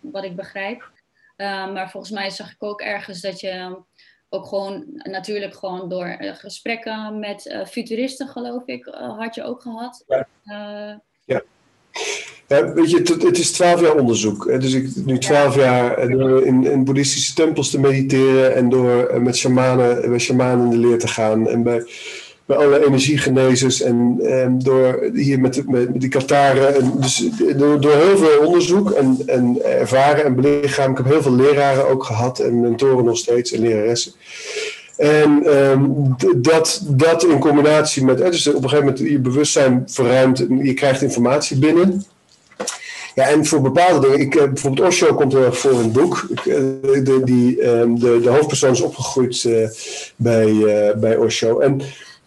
[0.00, 0.90] wat ik begrijp.
[1.36, 3.82] Maar volgens mij zag ik ook ergens dat je
[4.34, 9.42] ook gewoon natuurlijk gewoon door eh, gesprekken met uh, futuristen, geloof ik, uh, had je
[9.42, 10.04] ook gehad.
[10.06, 10.26] Ja.
[11.24, 11.42] ja.
[12.46, 12.72] ja.
[12.72, 14.60] weet je, het, het is twaalf jaar onderzoek.
[14.60, 19.36] Dus ik nu twaalf jaar door in, in boeddhistische tempels te mediteren en door met
[19.36, 21.84] shamanen, bij shamanen in de leer te gaan en bij
[22.46, 26.74] bij alle energiegenezers en, en door hier met, met, die Kataren.
[26.74, 30.90] En dus door, heel veel onderzoek en, en ervaren en belichaam.
[30.90, 34.12] Ik heb heel veel leraren ook gehad en mentoren nog steeds en leraressen.
[34.96, 40.48] En um, dat, dat in combinatie met, dus op een gegeven moment je bewustzijn verruimt
[40.48, 42.04] en je krijgt informatie binnen.
[43.14, 46.26] Ja, en voor bepaalde dingen, ik, eh, bijvoorbeeld Osho komt er voor een boek.
[46.30, 46.56] Ik, eh,
[47.04, 49.68] de, die, um, de, de hoofdpersoon is opgegroeid uh,
[50.16, 50.54] bij,
[50.96, 51.58] bij Osho.
[51.58, 51.80] En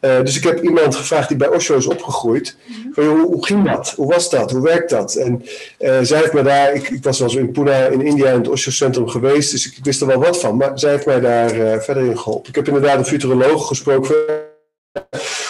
[0.06, 2.56] uh, dus ik heb iemand gevraagd die bij Osho is opgegroeid.
[2.66, 2.94] Mhm.
[2.94, 3.94] Van, hoe, hoe, ging dat?
[3.96, 4.52] Hoe was dat?
[4.52, 5.16] Hoe werkt dat?
[5.16, 5.46] En
[5.80, 8.38] uh, zij heeft mij daar, ik, ik, was wel eens in Pune in India in
[8.38, 10.58] het Osho-centrum geweest, dus ik, ik, wist er wel wat van.
[10.58, 12.50] Maar zij heeft mij daar uh, verder in geholpen.
[12.50, 14.16] Ik heb inderdaad een futuroloog gesproken.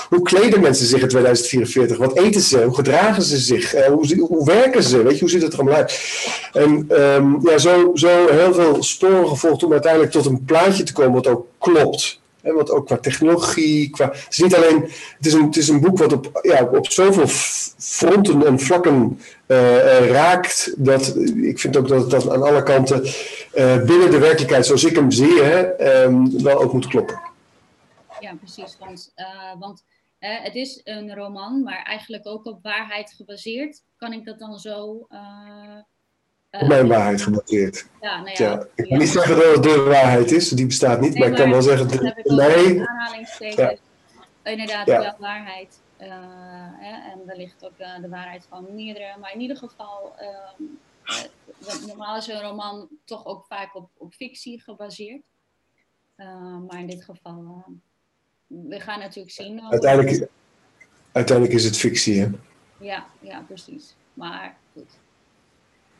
[0.09, 1.97] Hoe kleden mensen zich in 2044?
[1.97, 2.63] Wat eten ze?
[2.63, 3.85] Hoe gedragen ze zich?
[3.87, 5.03] hoe, hoe, werken ze?
[5.03, 5.99] Weet je, hoe ziet het er allemaal uit?
[6.53, 10.93] En um, ja, zo, zo heel veel sporen gevolgd om uiteindelijk tot een plaatje te
[10.93, 12.19] komen wat ook klopt.
[12.45, 14.81] Hè, want ook qua technologie, qua, het is niet alleen,
[15.17, 17.27] het is een, het is een boek wat op, ja, op zoveel
[17.77, 23.83] fronten en vlakken uh, raakt, dat ik vind ook dat dat aan alle kanten uh,
[23.83, 27.21] binnen de werkelijkheid zoals ik hem zie, hè, um, wel ook moet kloppen.
[28.19, 28.77] Ja, precies.
[28.79, 29.13] Want,
[29.59, 29.83] want
[30.19, 33.83] het is een roman, maar eigenlijk ook op waarheid gebaseerd.
[33.97, 35.07] Kan ik dat dan zo
[36.55, 37.87] op eh, mijn waarheid gebaseerd.
[38.01, 38.67] Ja, nou ja, ja.
[38.75, 41.49] Ik kan niet zeggen dat het de waarheid is, die bestaat niet, maar, ik kan
[41.49, 41.87] wel zeggen...
[41.87, 42.87] Dat nee.
[42.87, 43.79] aanhalingstekens.
[44.43, 45.79] Inderdaad, wel waarheid.
[46.01, 46.07] Uh,
[46.77, 49.17] hè, en wellicht ook uh, de waarheid van meerdere.
[49.19, 54.61] Maar in ieder geval, uh, normaal is een roman toch ook vaak op, op fictie
[54.61, 55.25] gebaseerd.
[56.67, 57.63] maar in dit geval,
[58.47, 59.61] we gaan natuurlijk zien.
[59.61, 60.29] Uiteindelijk,
[61.11, 62.27] uiteindelijk is het fictie, hè?
[62.77, 63.95] Ja, ja, precies.
[64.13, 64.97] Maar goed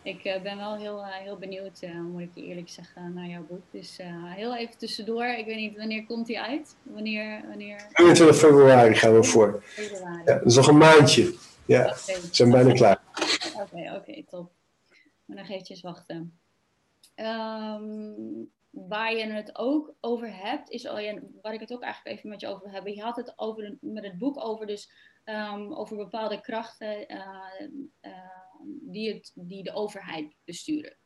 [0.06, 3.28] ik uh, ben wel heel, uh, heel benieuwd, uh, moet ik je eerlijk zeggen, naar
[3.28, 3.62] jouw boek.
[3.72, 4.00] Dus
[4.36, 6.76] heel even tussendoor, ik weet niet, wanneer komt die uit?
[6.84, 7.44] Wanneer?
[7.48, 7.88] wanneer...
[7.94, 9.64] 22 februari gaan we voor.
[9.64, 10.22] Februari.
[10.26, 11.36] Ja, dat is nog een maandje.
[11.66, 12.22] Ja, okay.
[12.22, 13.02] we zijn bijna klaar.
[13.54, 14.52] Oké, okay, oké, okay, top.
[15.26, 16.40] Maar dan eventjes wachten.
[17.16, 22.30] Um, waar je het ook over hebt, is al, waar ik het ook eigenlijk even
[22.30, 22.96] met je over wil hebben.
[22.96, 24.90] Je had het over, met het boek over, dus,
[25.26, 27.08] um, over bepaalde krachten
[28.82, 30.98] die, het, die de overheid besturen.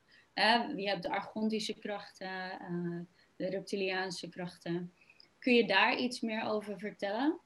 [0.75, 2.99] je hebt de Argontische krachten, uh,
[3.35, 4.93] de reptiliaanse krachten.
[5.39, 7.39] Kun je daar iets meer over vertellen?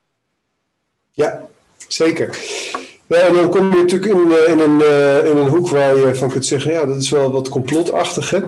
[1.12, 1.48] Ja,
[1.88, 2.38] zeker.
[3.08, 6.16] Ja, dan kom je natuurlijk in, eh, in, een, uh, in een hoek waar je
[6.16, 8.30] van kunt zeggen, ja, dat is wel wat complotachtig.
[8.30, 8.40] Hè?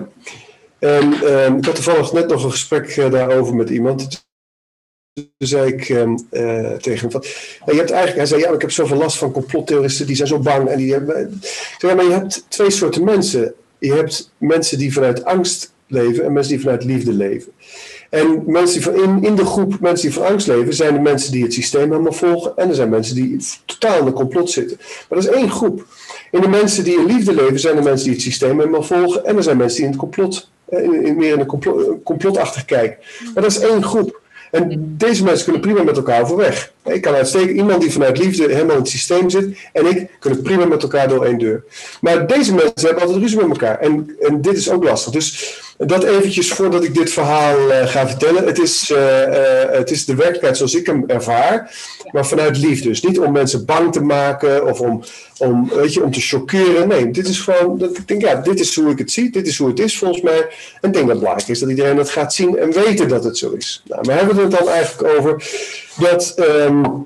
[0.78, 4.26] En uh, ik had toevallig net nog een gesprek daarover met iemand.
[5.16, 6.14] Toen zei ik uh,
[6.72, 7.24] tegen hem van,
[7.66, 10.38] je hebt eigenlijk, hij zei ja, ik heb zoveel last van complottheoristen, die zijn zo
[10.38, 10.68] bang.
[10.68, 11.40] En die hebben,
[11.78, 13.54] zei, ja, maar je hebt twee soorten mensen.
[13.78, 17.52] Je hebt mensen die vanuit angst leven en mensen die vanuit liefde leven.
[18.10, 21.00] En mensen die van, in, in de groep mensen die van angst leven, zijn de
[21.00, 22.56] mensen die het systeem helemaal volgen.
[22.56, 24.76] En er zijn mensen die totaal in de complot zitten.
[24.80, 25.86] Maar dat is één groep.
[26.30, 29.24] In de mensen die in liefde leven, zijn de mensen die het systeem helemaal volgen.
[29.24, 32.98] En er zijn mensen die in het complot, in meer in een complot, complotachtig kijken.
[33.34, 34.24] Maar dat is één groep.
[34.50, 36.72] En deze mensen kunnen prima met elkaar overweg.
[36.84, 40.42] Ik kan uitstekend iemand die vanuit liefde helemaal in het systeem zit en ik kunnen
[40.42, 41.64] prima met elkaar door één deur.
[42.00, 45.12] Maar deze mensen hebben altijd ruzie met elkaar en, en dit is ook lastig.
[45.12, 48.46] Dus dat eventjes voordat ik dit verhaal uh, ga vertellen.
[48.46, 49.34] Het is, uh, uh,
[49.70, 51.74] het is de werkelijkheid zoals ik hem ervaar,
[52.12, 52.88] maar vanuit liefde.
[52.88, 55.02] Dus niet om mensen bang te maken of om,
[55.38, 56.88] om, weet je, om te choqueren.
[56.88, 59.46] Nee, dit is gewoon, dat ik denk, ja, dit is hoe ik het zie, dit
[59.46, 60.48] is hoe het is volgens mij.
[60.80, 63.38] En ik denk dat belangrijk is dat iedereen dat gaat zien en weten dat het
[63.38, 63.82] zo is.
[63.84, 65.44] Nou, we hebben het dan eigenlijk over
[65.96, 66.34] dat.
[66.38, 67.02] Um,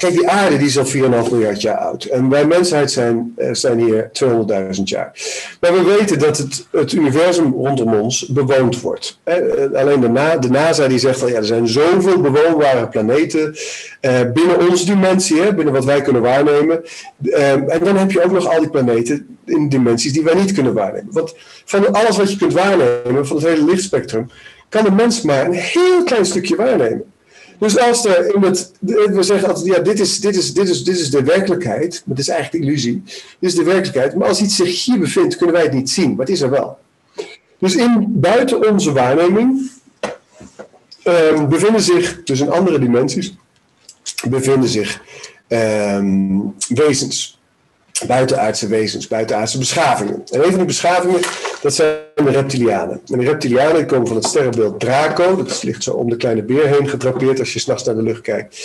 [0.00, 2.04] Kijk, die aarde die is al 4,5 miljard jaar oud.
[2.04, 5.12] En wij mensheid zijn, eh, zijn hier 200.000 jaar.
[5.60, 9.20] Maar we weten dat het, het universum rondom ons bewoond wordt.
[9.22, 9.36] Eh,
[9.74, 13.56] alleen de, Na, de NASA die zegt al, ja, er zijn zoveel bewoonbare planeten
[14.00, 16.84] eh, binnen onze dimensie, binnen wat wij kunnen waarnemen.
[17.32, 20.74] en dan heb je ook nog al die planeten in dimensies die wij niet kunnen
[20.74, 21.12] waarnemen.
[21.12, 21.34] Want
[21.64, 24.30] van alles wat je kunt waarnemen, van het hele lichtspectrum,
[24.68, 27.04] kan de mens maar een heel klein stukje waarnemen.
[27.60, 30.84] Dus als er in het, we zeggen altijd, ja, dit is, dit, is, dit, is,
[30.84, 33.02] dit is de werkelijkheid, maar het is eigenlijk illusie.
[33.04, 36.10] Dit is de werkelijkheid, maar als iets zich hier bevindt, kunnen wij het niet zien,
[36.10, 36.78] maar het is er wel.
[37.58, 39.70] Dus in, buiten onze waarneming
[41.04, 43.34] um, bevinden zich, dus in andere dimensies,
[44.28, 45.00] bevinden zich
[45.48, 47.40] um, wezens
[48.06, 50.22] buitenaardse wezens, buitenaardse beschavingen.
[50.30, 51.20] En een van die beschavingen,
[51.62, 53.00] dat zijn de reptilianen.
[53.12, 55.36] En de reptilianen komen van het sterrenbeeld Draco.
[55.36, 58.20] Dat ligt zo om de kleine beer heen gedrapeerd als je s'nachts naar de lucht
[58.20, 58.56] kijkt.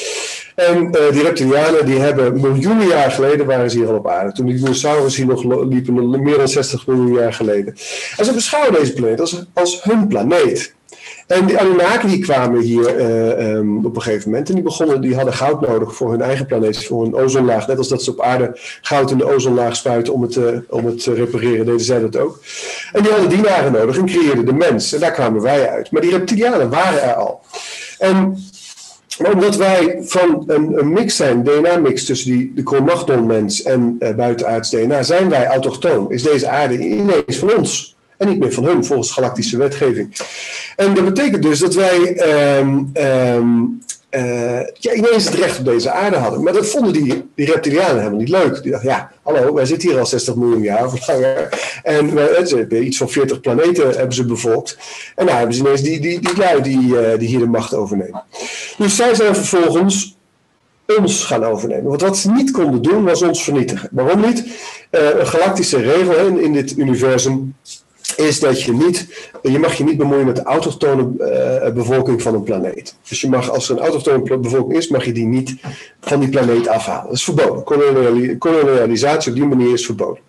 [0.56, 4.32] En uh, die reptilianen die hebben miljoenen jaar geleden, waren ze hier al op aarde.
[4.32, 7.76] Toen de dinosaurus hier nog liepen, meer dan 60 miljoen jaar geleden.
[8.18, 10.74] En ze beschouwen deze planeet als, als hun planeet.
[11.28, 14.50] En die Anunnaki die kwamen hier uh, um, op een gegeven moment.
[14.50, 17.68] En die, begonnen, die hadden goud nodig voor hun eigen planeet, voor hun ozonlaag.
[17.68, 20.86] Net als dat ze op aarde goud in de ozonlaag spuiten om het, uh, om
[20.86, 22.40] het te repareren, deden zij dat ook.
[22.94, 24.94] En die hadden dienaren nodig en creëerden de mens.
[24.94, 25.92] En daar kwamen wij uit.
[25.92, 27.42] Maar die reptilianen waren er al.
[28.00, 28.38] En
[29.34, 34.70] omdat wij van een, een mix zijn, DNA-mix tussen die, de Cro-Magnon-mens en uh, buitenaards
[34.70, 36.12] DNA, zijn wij autochtoon.
[36.12, 37.95] Is deze aarde ineens van ons.
[38.18, 40.16] En niet meer van hun, volgens galactische wetgeving.
[40.76, 42.18] En dat betekent dus dat wij
[42.60, 43.84] um, um,
[44.16, 46.44] uh, ja, ineens het recht op deze aarde hadden.
[46.44, 48.64] Maar dat vonden die, die reptilianen helemaal niet leuk.
[48.64, 51.50] Die dachten, ja, hallo, wij zitten hier al 60 miljoen jaar of langer.
[51.84, 54.78] En we, hebben iets van 40 planeten hebben ze bevolkt.
[55.16, 57.74] En nou hebben ze ineens die, die, die lui die, uh, die hier de macht
[57.74, 58.24] overnemen.
[58.78, 60.18] Dus zij zijn vervolgens
[61.00, 61.90] ons gaan overnemen.
[61.90, 63.90] Want wat ze niet konden doen, was ons vernietigen.
[63.92, 64.44] Waarom niet?
[64.90, 67.56] Een galactische regel in dit universum
[68.16, 69.08] is dat je niet,
[69.42, 71.08] je mag je niet bemoeien met de autochtone
[71.66, 72.96] uh, bevolking van een planeet.
[73.10, 75.56] Dus je mag, als er een autochtone bevolking is, mag je die niet
[76.02, 77.06] van die planeet afhalen.
[77.06, 77.64] Dat is verboden.
[78.38, 80.22] Kolonialisatie op die manier is verboden.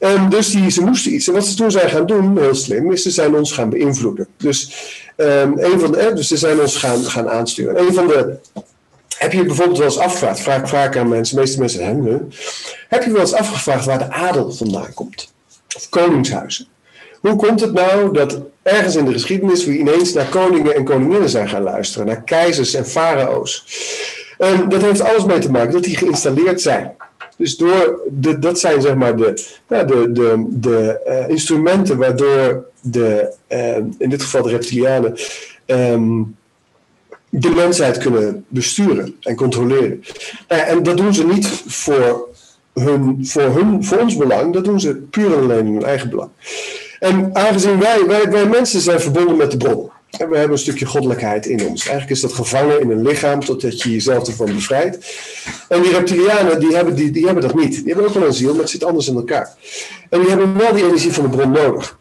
[0.00, 1.28] Um, dus die, ze moesten iets.
[1.28, 4.26] En wat ze toen zijn gaan doen, heel slim, is ze zijn ons gaan beïnvloeden.
[4.36, 4.72] Dus,
[5.16, 7.80] um, een van de, eh, dus ze zijn ons gaan, gaan aansturen.
[7.80, 8.38] Een van de
[9.18, 12.32] heb je bijvoorbeeld wel eens afgevraagd, vraag vaak aan mensen, de meeste mensen hebben,
[12.88, 15.32] heb je wel eens afgevraagd waar de adel vandaan komt?
[15.76, 16.66] Of koningshuizen?
[17.20, 21.28] Hoe komt het nou dat ergens in de geschiedenis we ineens naar koningen en koninginnen
[21.28, 23.64] zijn gaan luisteren, naar keizers en farao's?
[24.68, 26.94] Dat heeft alles mee te maken dat die geïnstalleerd zijn.
[27.36, 33.34] Dus door de, dat zijn zeg maar de, de, de, de uh, instrumenten waardoor de,
[33.48, 35.16] uh, in dit geval de reptilianen,
[35.66, 36.36] um,
[37.28, 40.04] de mensheid kunnen besturen en controleren.
[40.48, 42.28] Uh, en dat doen ze niet voor,
[42.74, 46.10] hun, voor, hun, voor ons belang, dat doen ze puur en alleen in hun eigen
[46.10, 46.30] belang.
[46.98, 49.90] En aangezien wij, wij, wij mensen zijn verbonden met de bron.
[50.10, 51.80] En we hebben een stukje goddelijkheid in ons.
[51.80, 55.16] Eigenlijk is dat gevangen in een lichaam totdat je jezelf ervan bevrijdt.
[55.68, 57.74] En die reptilianen, die hebben, die, die hebben dat niet.
[57.74, 59.54] Die hebben ook wel een ziel, maar het zit anders in elkaar.
[60.10, 61.98] En die hebben wel die energie van de bron nodig.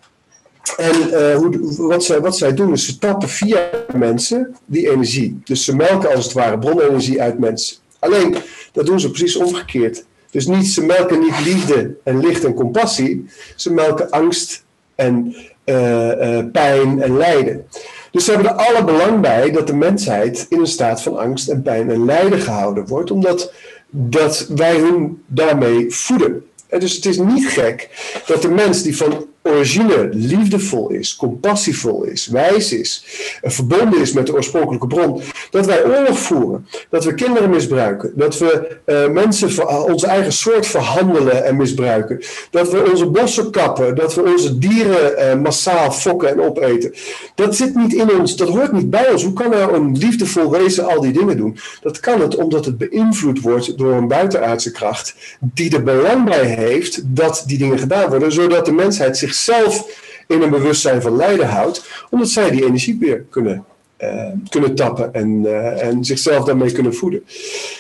[0.77, 5.41] En uh, hoe, wat, zij, wat zij doen is ze tappen via mensen die energie.
[5.43, 7.77] Dus ze melken als het ware bronenergie uit mensen.
[7.99, 8.35] Alleen,
[8.71, 10.05] dat doen ze precies omgekeerd.
[10.31, 13.25] Dus niet, ze melken niet liefde en licht en compassie.
[13.55, 14.65] Ze melken angst
[14.97, 17.65] en uh, uh, pijn en lijden.
[18.11, 21.49] Dus ze hebben er alle belang bij dat de mensheid in een staat van angst
[21.49, 23.53] en pijn en lijden gehouden wordt, omdat
[23.89, 26.45] dat wij hun daarmee voeden.
[26.67, 27.89] En dus het is niet gek
[28.25, 33.05] dat de mens die van origine liefdevol is, compassievol is, wijs is,
[33.41, 38.37] verbonden is met de oorspronkelijke bron, dat wij oorlog voeren, dat we kinderen misbruiken, dat
[38.37, 44.15] we uh, mensen onze eigen soort verhandelen en misbruiken, dat we onze bossen kappen, dat
[44.15, 46.93] we onze dieren massaal fokken en opeten.
[47.35, 49.23] Dat zit niet in ons, dat hoort niet bij ons.
[49.23, 51.57] Hoe kan nou een liefdevol wezen al die dingen doen?
[51.81, 56.45] Dat kan het omdat het beïnvloed wordt door een buitenaardse kracht die er belang bij
[56.45, 61.15] heeft dat die dingen gedaan worden, zodat de mensheid zich zichzelf in een bewustzijn van
[61.15, 63.65] lijden houdt, omdat zij die energie weer kunnen,
[63.99, 67.23] uh, kunnen tappen en, uh, en zichzelf daarmee kunnen voeden.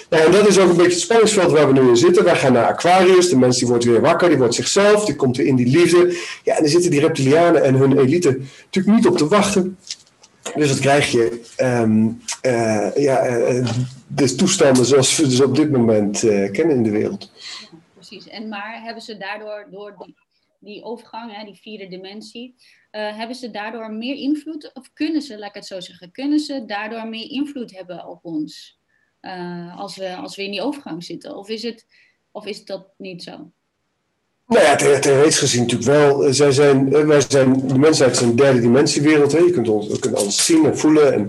[0.09, 2.23] Nou, en dat is ook een beetje het spanningsveld waar we nu in zitten.
[2.23, 5.37] Wij gaan naar Aquarius, de mens die wordt weer wakker, die wordt zichzelf, die komt
[5.37, 6.17] weer in die liefde.
[6.43, 9.77] Ja, en dan zitten die reptilianen en hun elite natuurlijk niet op te wachten.
[10.55, 11.41] Dus wat krijg je?
[11.61, 13.23] Um, uh, ja,
[14.07, 16.19] de toestanden zoals we dus op dit moment
[16.51, 17.31] kennen in de wereld.
[17.93, 18.27] Precies.
[18.27, 20.15] En maar hebben ze daardoor door die
[20.59, 22.55] die overgang, hè, die vierde dimensie,
[22.91, 26.39] uh, hebben ze daardoor meer invloed, of kunnen ze, laat ik het zo zeggen, kunnen
[26.39, 28.79] ze daardoor meer invloed hebben op ons
[29.21, 31.35] uh, als, we, als we in die overgang zitten?
[31.35, 31.85] Of is, het,
[32.31, 33.51] of is dat niet zo?
[34.47, 36.33] Nou ja, theoretisch gezien natuurlijk wel.
[36.33, 39.31] Zij zijn, wij zijn, de mensheid is een derde dimensiewereld.
[39.31, 41.13] Je kunt ons, we kunnen alles zien en voelen.
[41.13, 41.25] En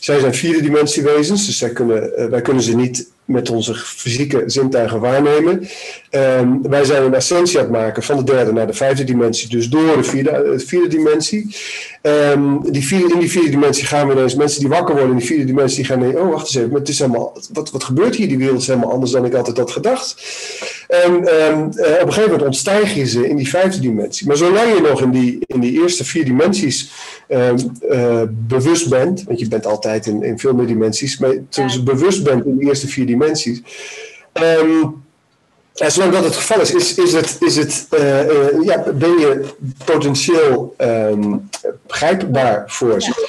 [0.00, 5.00] zij zijn vierde dimensiewezens, dus zij kunnen, wij kunnen ze niet met onze fysieke zintuigen
[5.00, 5.68] waarnemen.
[6.10, 9.48] Um, wij zijn een ascensie aan het maken van de derde naar de vijfde dimensie,
[9.48, 11.56] dus door de vierde, uh, vierde dimensie.
[12.02, 15.18] Um, die vierde, in die vierde dimensie gaan we ineens, mensen die wakker worden in
[15.18, 17.84] die vierde dimensie, gaan denken, oh wacht eens even, maar het is helemaal, wat, wat
[17.84, 18.28] gebeurt hier?
[18.28, 20.22] Die wereld is helemaal anders dan ik altijd had gedacht.
[20.88, 24.26] En um, uh, op een gegeven moment ontstijg je ze in die vijfde dimensie.
[24.26, 26.90] Maar zolang je nog in die, in die eerste vier dimensies
[27.28, 31.82] uh, bewust bent, want je bent altijd in, in veel meer dimensies, maar toen je
[31.82, 33.62] bewust bent in de eerste vier dimensies.
[34.32, 35.06] Um,
[35.74, 39.18] en zolang dat het geval is, is, is het, is het, uh, uh, ja, ben
[39.18, 40.76] je potentieel
[41.86, 43.28] begrijpbaar voor ze.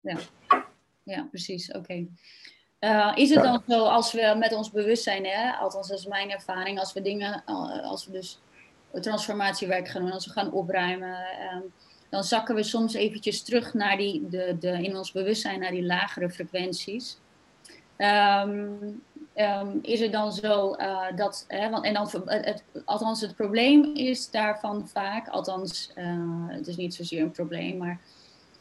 [0.00, 0.64] Ja, ja.
[1.02, 1.68] ja precies.
[1.68, 1.78] Oké.
[1.78, 2.08] Okay.
[2.80, 6.30] Uh, is het dan zo als we met ons bewustzijn, hè, althans dat is mijn
[6.30, 7.44] ervaring, als we dingen,
[7.82, 8.40] als we dus
[9.00, 11.18] transformatiewerk gaan doen, als we gaan opruimen,
[11.54, 11.72] um,
[12.08, 15.84] dan zakken we soms eventjes terug naar die, de, de, in ons bewustzijn naar die
[15.84, 17.18] lagere frequenties.
[17.96, 19.02] Um,
[19.34, 23.94] um, is het dan zo uh, dat, hè, want, en dan, het, althans het probleem
[23.94, 28.00] is daarvan vaak, althans uh, het is niet zozeer een probleem, maar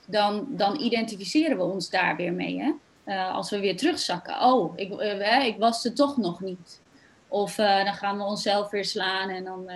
[0.07, 2.59] dan, dan identificeren we ons daar weer mee.
[2.59, 2.71] Hè?
[3.09, 4.93] Uh, als we weer terugzakken, oh, ik,
[5.43, 6.81] ik was er toch nog niet.
[7.27, 9.69] Of dan gaan we onszelf weer slaan en dan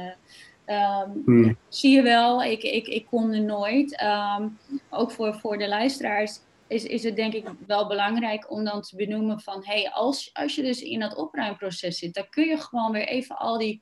[0.66, 1.58] um, hmm.
[1.70, 4.04] zie je wel, ik, ik, ik kom er nooit.
[4.04, 4.58] Um,
[4.90, 8.96] ook voor, voor de luisteraars is, is het denk ik wel belangrijk om dan te
[8.96, 12.92] benoemen van, hey, als, als je dus in dat opruimproces zit, dan kun je gewoon
[12.92, 13.82] weer even al die,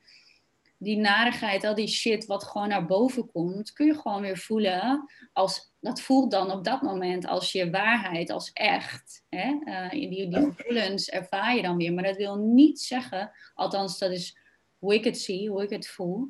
[0.82, 5.10] die narigheid, al die shit wat gewoon naar boven komt, kun je gewoon weer voelen.
[5.32, 9.24] Als, dat voelt dan op dat moment als je waarheid, als echt.
[9.28, 9.56] Hè?
[9.64, 11.92] Uh, die, die gevoelens ervaar je dan weer.
[11.92, 14.38] Maar dat wil niet zeggen, althans dat is
[14.78, 16.28] wicked see, wicked voel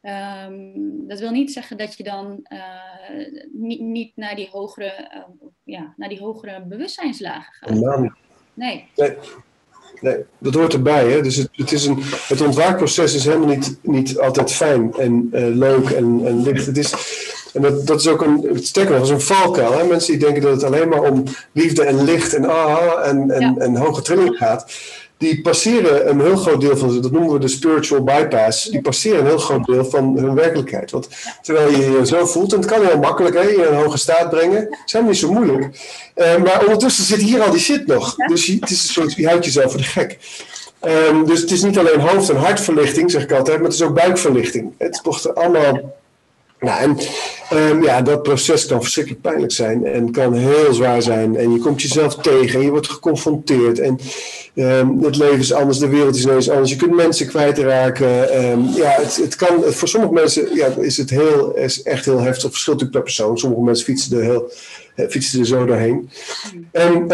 [0.00, 2.46] Ehm, dat wil niet zeggen dat je dan
[3.52, 5.26] niet, niet, naar, die hogere,
[5.64, 7.70] ja, naar die hogere bewustzijnslagen gaat.
[8.54, 8.88] Nee.
[8.96, 9.16] nee.
[10.00, 11.10] Nee, dat hoort erbij.
[11.10, 11.22] Hè?
[11.22, 15.90] Dus het, het, is een, het ontwaakproces is helemaal niet, niet altijd fijn en leuk
[15.90, 16.66] en, en licht.
[16.66, 16.94] Het is,
[17.52, 19.72] en dat, dat is ook een, sterker nog, is een valkuil.
[19.72, 19.84] Hè?
[19.84, 23.58] Mensen die denken dat het alleen maar om liefde en licht en ah en, en,
[23.58, 24.72] en hoge trilling gaat.
[25.20, 29.18] Die passeren een heel groot deel van, dat noemen we de spiritual bypass, die passeren
[29.18, 30.90] een heel groot deel van hun werkelijkheid.
[30.90, 31.08] Want
[31.42, 33.98] terwijl je je zo voelt, en het kan heel makkelijk, hè, je in een hoge
[33.98, 35.64] staat brengen, is helemaal niet zo moeilijk.
[36.16, 38.14] Uh, maar ondertussen zit hier al die shit nog.
[38.16, 40.18] Dus je, het is een soort, je houdt jezelf voor de gek.
[40.84, 43.82] Um, dus het is niet alleen hoofd- en hartverlichting, zeg ik altijd, maar het is
[43.82, 44.72] ook buikverlichting.
[44.78, 45.99] Het wordt allemaal
[46.60, 46.98] nou, en
[47.58, 51.36] um, ja, dat proces kan verschrikkelijk pijnlijk zijn en kan heel zwaar zijn.
[51.36, 53.78] En je komt jezelf tegen en je wordt geconfronteerd.
[53.78, 53.98] En
[54.54, 56.70] um, het leven is anders, de wereld is ineens anders.
[56.70, 58.44] Je kunt mensen kwijtraken.
[58.44, 62.20] Um, ja, het, het kan, voor sommige mensen ja, is het heel, is echt heel
[62.20, 62.42] heftig.
[62.42, 63.38] Het verschilt natuurlijk per persoon.
[63.38, 64.50] Sommige mensen fietsen er, heel,
[65.08, 66.10] fietsen er zo doorheen.
[66.72, 67.06] En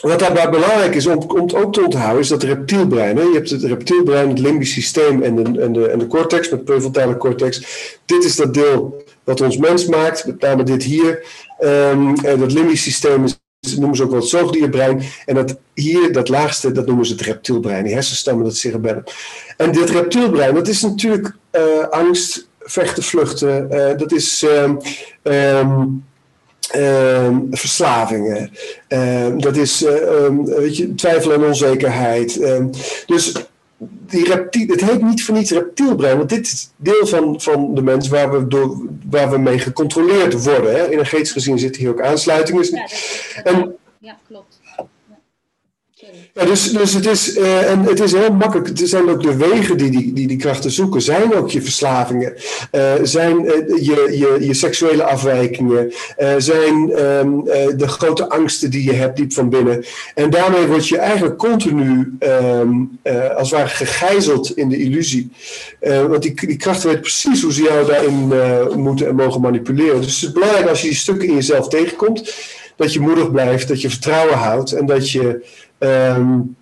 [0.00, 3.16] wat daarbij belangrijk is om, om ook te onthouden, is dat reptielbrein.
[3.16, 3.22] Hè?
[3.22, 6.64] Je hebt het reptielbrein, het limbisch systeem en de, en de, en de cortex, met
[6.64, 7.62] prefrontale cortex.
[8.04, 11.24] Dit is dat deel wat ons mens maakt, met name dit hier.
[11.60, 13.40] Um, dat limbisch systeem is,
[13.76, 15.02] noemen ze ook wel het zoogdierbrein.
[15.26, 17.84] En dat hier, dat laagste, dat noemen ze het reptielbrein.
[17.84, 19.02] Die hersenstammen, dat cerebellum.
[19.56, 23.68] En dit reptielbrein, dat is natuurlijk uh, angst, vechten, vluchten.
[23.70, 24.42] Uh, dat is...
[24.42, 24.78] Um,
[25.22, 26.08] um,
[26.76, 28.50] Uh, verslavingen.
[28.88, 32.40] Uh, dat is uh, weet je, twijfel en onzekerheid.
[32.40, 32.66] Ehm,
[33.06, 33.32] dus
[33.86, 37.82] die reptiel, het heet niet voor niets reptielbrein, want dit is deel van, van de
[37.82, 38.76] mens waar we, door,
[39.10, 40.74] waar we mee gecontroleerd worden.
[40.74, 40.88] Hè.
[40.88, 42.64] Energetisch gezien zitten hier ook aansluitingen.
[42.64, 42.88] Ja,
[43.42, 44.49] en, ja klopt.
[46.32, 48.68] Dus, dus het is, uh, en het is heel makkelijk.
[48.68, 51.02] Het zijn ook de wegen die die, die, krachten zoeken.
[51.02, 52.34] Zijn ook je verslavingen.
[52.72, 55.92] Uh, zijn uh, je, je, je seksuele afwijkingen.
[56.38, 57.44] zijn um,
[57.76, 59.84] de grote angsten die je hebt diep van binnen.
[60.14, 62.98] En daarmee word je eigenlijk continu um,
[63.36, 65.30] als het ware gegijzeld in de illusie.
[65.80, 68.32] want die, die krachten weten precies hoe ze jou daarin
[68.76, 70.00] moeten en mogen manipuleren.
[70.00, 72.34] Dus het is belangrijk als je die stukken in jezelf tegenkomt.
[72.76, 75.44] Dat je moedig blijft, dat je vertrouwen houdt en dat je
[75.80, 76.56] um,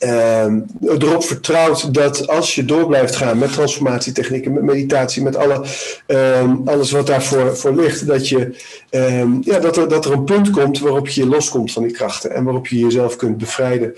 [0.00, 5.64] um, erop vertrouwt dat als je door blijft gaan met transformatietechnieken, met meditatie, met alle,
[6.06, 8.54] um, alles wat daarvoor voor ligt, dat, je,
[9.40, 12.44] ja, dat, er, dat er een punt komt waarop je loskomt van die krachten en
[12.44, 13.94] waarop je jezelf kunt bevrijden.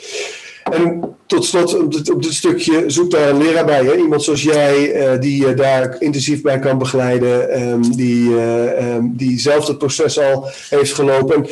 [0.73, 1.79] En tot slot,
[2.11, 3.85] op dit, stukje, zoek daar een leraar bij.
[3.85, 3.97] Hè?
[3.97, 7.63] Iemand zoals jij, uh, die je daar intensief bij kan begeleiden.
[7.69, 11.35] Um, die, uh, die zelf het proces al heeft gelopen.
[11.35, 11.47] En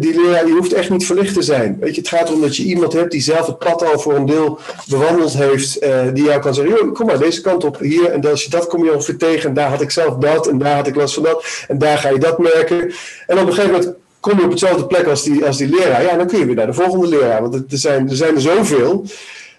[0.00, 1.76] die leraar die hoeft echt niet verlicht te zijn.
[1.80, 4.14] Weet je, het gaat erom dat je iemand hebt die zelf het pad al voor
[4.14, 4.58] een deel
[4.88, 5.80] bewandeld heeft.
[6.12, 8.10] Die jou kan zeggen, kom maar deze kant op, hier.
[8.10, 9.48] En als je dat kom je ongeveer tegen.
[9.48, 10.46] En daar had ik zelf dat.
[10.46, 11.64] En daar had ik last van dat.
[11.68, 12.92] En daar ga je dat merken.
[13.26, 13.94] En op een gegeven moment
[14.24, 16.54] kom je op hetzelfde plek als die, als die leraar, ja, dan kun je weer
[16.54, 17.42] naar de volgende leraar.
[17.42, 19.04] Want er zijn er, zijn er zoveel.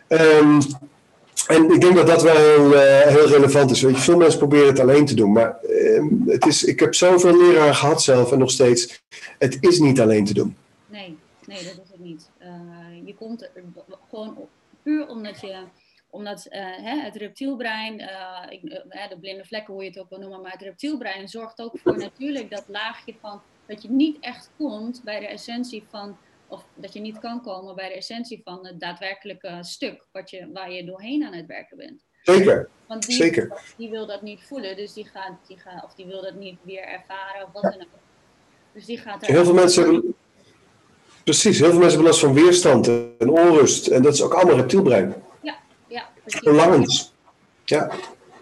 [0.07, 0.59] Um,
[1.47, 3.81] en ik denk dat dat wel heel, uh, heel relevant is.
[3.81, 5.31] Weet je, veel mensen proberen het alleen te doen.
[5.31, 9.03] Maar uh, het is, ik heb zoveel leraren gehad zelf en nog steeds.
[9.37, 10.55] Het is niet alleen te doen.
[10.85, 12.29] Nee, nee dat is het niet.
[12.41, 12.47] Uh,
[13.05, 13.49] je komt er
[14.09, 14.37] gewoon
[14.83, 15.55] puur omdat je
[16.09, 17.93] omdat hè, het reptielbrein,
[18.49, 18.61] ik,
[19.09, 21.97] de blinde vlekken hoe je het ook wil noemen, maar het reptielbrein zorgt ook voor
[21.97, 26.93] natuurlijk dat laagje van dat je niet echt komt bij de essentie van, of dat
[26.93, 30.85] je niet kan komen bij de essentie van het daadwerkelijke stuk wat je, waar je
[30.85, 32.03] doorheen aan het werken bent.
[32.21, 32.69] Zeker.
[32.87, 33.73] Want die, Zeker.
[33.77, 36.57] die wil dat niet voelen, dus die gaat, die gaat, of die wil dat niet
[36.61, 37.87] weer ervaren of wat dan ook.
[38.73, 40.15] Dus die gaat Heel veel mensen hebben,
[41.23, 42.87] precies, heel veel mensen hebben last van weerstand
[43.17, 43.87] en onrust.
[43.87, 45.15] En dat is ook allemaal reptielbrein.
[45.41, 45.57] Ja,
[45.87, 46.09] ja.
[46.21, 46.39] Precies.
[46.39, 47.13] Verlangens.
[47.65, 47.91] Ja.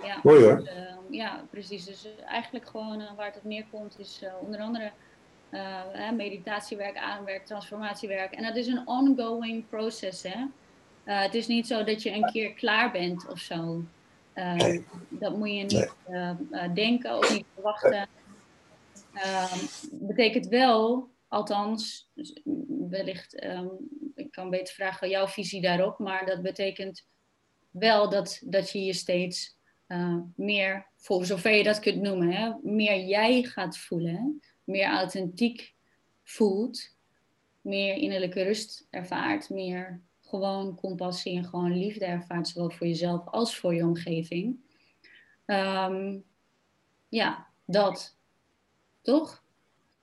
[0.03, 0.19] ja.
[0.23, 0.57] Mooi hoor.
[0.57, 0.73] Dus, uh,
[1.09, 1.85] ja, precies.
[1.85, 4.91] Dus eigenlijk gewoon uh, waar het op neerkomt is uh, onder andere
[5.53, 8.33] uh, meditatiewerk, ademwerk, transformatiewerk.
[8.33, 10.23] En dat is een ongoing proces.
[10.23, 10.39] Hè?
[11.05, 13.83] Uh, het is niet zo dat je een keer klaar bent of zo.
[14.35, 14.85] Uh, nee.
[15.09, 16.73] Dat moet je niet nee.
[16.73, 18.07] denken of niet verwachten.
[19.91, 22.41] betekent wel, althans, dus
[22.89, 23.69] wellicht, um,
[24.15, 27.05] ik kan beter vragen jouw visie daarop, maar dat betekent
[27.71, 29.57] wel dat, dat je je steeds
[30.35, 34.15] meer, voor zover je dat kunt noemen, hè, meer jij gaat voelen.
[34.15, 34.51] Hè?
[34.63, 35.73] Meer authentiek
[36.23, 36.89] voelt,
[37.61, 43.57] meer innerlijke rust ervaart, meer gewoon compassie en gewoon liefde ervaart, zowel voor jezelf als
[43.57, 44.55] voor je omgeving.
[45.45, 46.23] Um,
[47.09, 48.15] ja, dat.
[49.01, 49.43] Toch?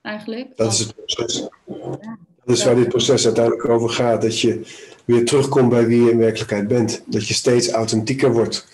[0.01, 0.57] Eigenlijk.
[0.57, 1.47] Dat is het proces.
[1.65, 4.21] Ja, dat is waar dit proces uiteindelijk over gaat.
[4.21, 4.61] Dat je
[5.05, 7.03] weer terugkomt bij wie je in werkelijkheid bent.
[7.05, 8.67] Dat je steeds authentieker wordt.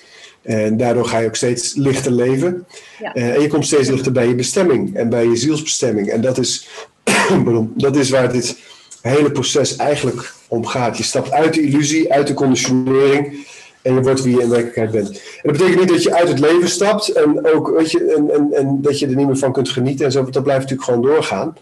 [0.47, 2.65] En daardoor ga je ook steeds lichter leven.
[2.99, 3.13] Ja.
[3.13, 6.09] Eh, en je komt steeds dichter bij je bestemming en bij je zielsbestemming.
[6.09, 6.67] En dat is,
[7.75, 8.57] dat is waar dit
[9.01, 10.97] hele proces eigenlijk om gaat.
[10.97, 13.47] Je stapt uit de illusie, uit de conditionering.
[13.81, 15.09] En je wordt wie je in werkelijkheid bent.
[15.09, 18.31] En dat betekent niet dat je uit het leven stapt en ook weet je, en,
[18.31, 20.21] en, en dat je er niet meer van kunt genieten en zo.
[20.21, 21.57] Want dat blijft natuurlijk gewoon doorgaan.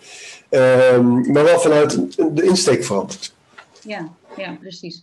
[0.50, 3.34] Ehm, maar wel vanuit de insteek veranderd.
[3.82, 5.02] Ja, ja, precies.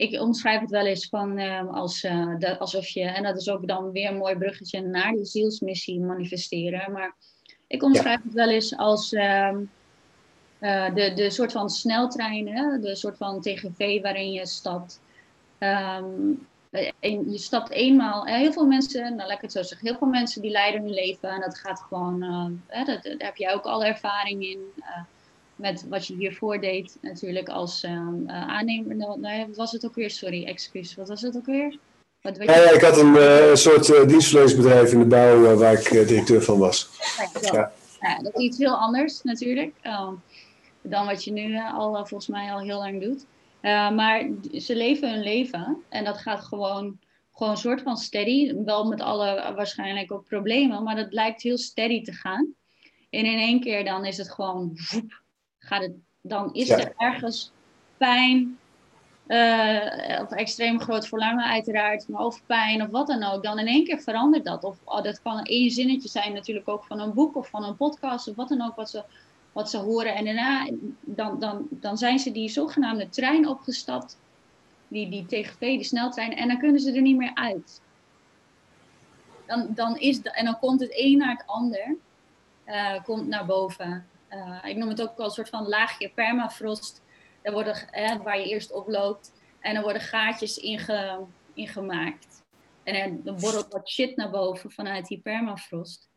[0.00, 3.48] Ik omschrijf het wel eens van ehm, als, eh, de, alsof je, en dat is
[3.48, 6.92] ook dan weer een mooi bruggetje naar die zielsmissie manifesteren.
[6.92, 7.14] Maar
[7.66, 9.58] ik omschrijf het wel eens als ehm,
[10.58, 15.00] eh, de, de soort van sneltreinen, de soort van TGV waarin je stapt.
[15.58, 16.04] Ehm,
[17.00, 20.08] en je stapt eenmaal, heel veel mensen, nou laat ik het zo zeggen, heel veel
[20.08, 22.20] mensen die leiden hun leven en dat gaat gewoon,
[22.68, 24.58] dat, daar heb jij ook al ervaring in,
[25.60, 27.90] met wat je hiervoor deed natuurlijk als uh,
[28.26, 28.96] aannemer.
[28.96, 30.10] Nou, wat was het ook weer?
[30.10, 31.78] Sorry, excuus, wat was het ook weer?
[32.20, 33.14] Wat, ja, ja, ik had een,
[33.50, 36.88] een soort dienstverleningsbedrijf in de bouw waar ik directeur van was.
[37.42, 37.72] Ja, ja.
[38.00, 39.74] ja, dat is iets heel anders natuurlijk
[40.82, 43.26] dan wat je nu al volgens mij al heel lang doet.
[43.62, 46.98] Uh, maar ze leven hun leven en dat gaat gewoon,
[47.32, 48.54] gewoon een soort van steady.
[48.64, 52.54] Wel met alle waarschijnlijk ook problemen, maar dat lijkt heel steady te gaan.
[53.10, 54.76] En in één keer dan is het gewoon,
[55.70, 56.78] gaat het, dan is ja.
[56.78, 57.52] er ergens
[57.96, 58.58] pijn,
[59.26, 63.42] uh, of extreem groot verlangen uiteraard, maar of pijn of wat dan ook.
[63.42, 64.64] Dan in één keer verandert dat.
[64.64, 67.76] Of oh, dat kan één zinnetje zijn natuurlijk ook van een boek of van een
[67.76, 69.04] podcast of wat dan ook wat ze
[69.52, 70.14] wat ze horen.
[70.14, 74.18] En daarna dan, dan, dan zijn ze die zogenaamde trein opgestapt,
[74.88, 77.80] die, die TGV, die sneltrein, en dan kunnen ze er niet meer uit.
[79.46, 81.96] Dan, dan is de, en dan komt het een naar het ander,
[82.66, 84.06] uh, komt naar boven.
[84.30, 87.02] Uh, ik noem het ook wel een soort van laagje permafrost,
[87.42, 87.88] daar worden,
[88.22, 89.32] waar je eerst oploopt.
[89.60, 92.42] En er worden gaatjes inge, ingemaakt.
[92.82, 96.08] En er, borrelt wat shit naar boven vanuit die permafrost.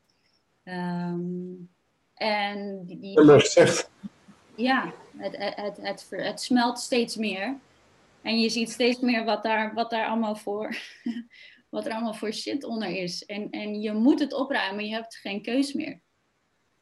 [0.63, 1.69] Um,
[2.13, 3.89] en die, gezegd.
[4.55, 7.59] Ja, het, het, het, het, het smelt steeds meer.
[8.21, 10.75] En je ziet steeds meer wat daar, wat daar allemaal voor,
[11.69, 13.25] wat er allemaal voor shit onder is.
[13.25, 16.01] En, en je moet het opruimen, je hebt geen keus meer.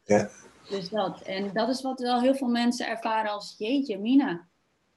[0.03, 0.29] Ja.
[0.69, 1.21] Dus dat.
[1.21, 4.47] En dat is wat wel heel veel mensen ervaren als, jeetje, Mina.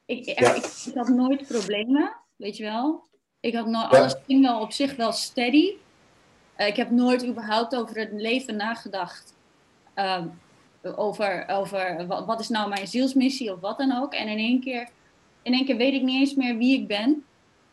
[0.05, 0.55] Ik, ja.
[0.55, 3.09] ik, ik, had nooit problemen, weet je wel.
[3.41, 3.99] Ik had nooit, ja.
[3.99, 5.73] alles ging wel op zich wel steady.
[6.59, 9.35] Uh, ik heb nooit überhaupt over het leven nagedacht.
[9.97, 10.25] Uh,
[10.97, 14.15] over, over wat, wat, is nou mijn zielsmissie of wat dan ook.
[14.15, 14.89] En in één keer,
[15.43, 17.25] in één keer weet ik niet eens meer wie ik ben.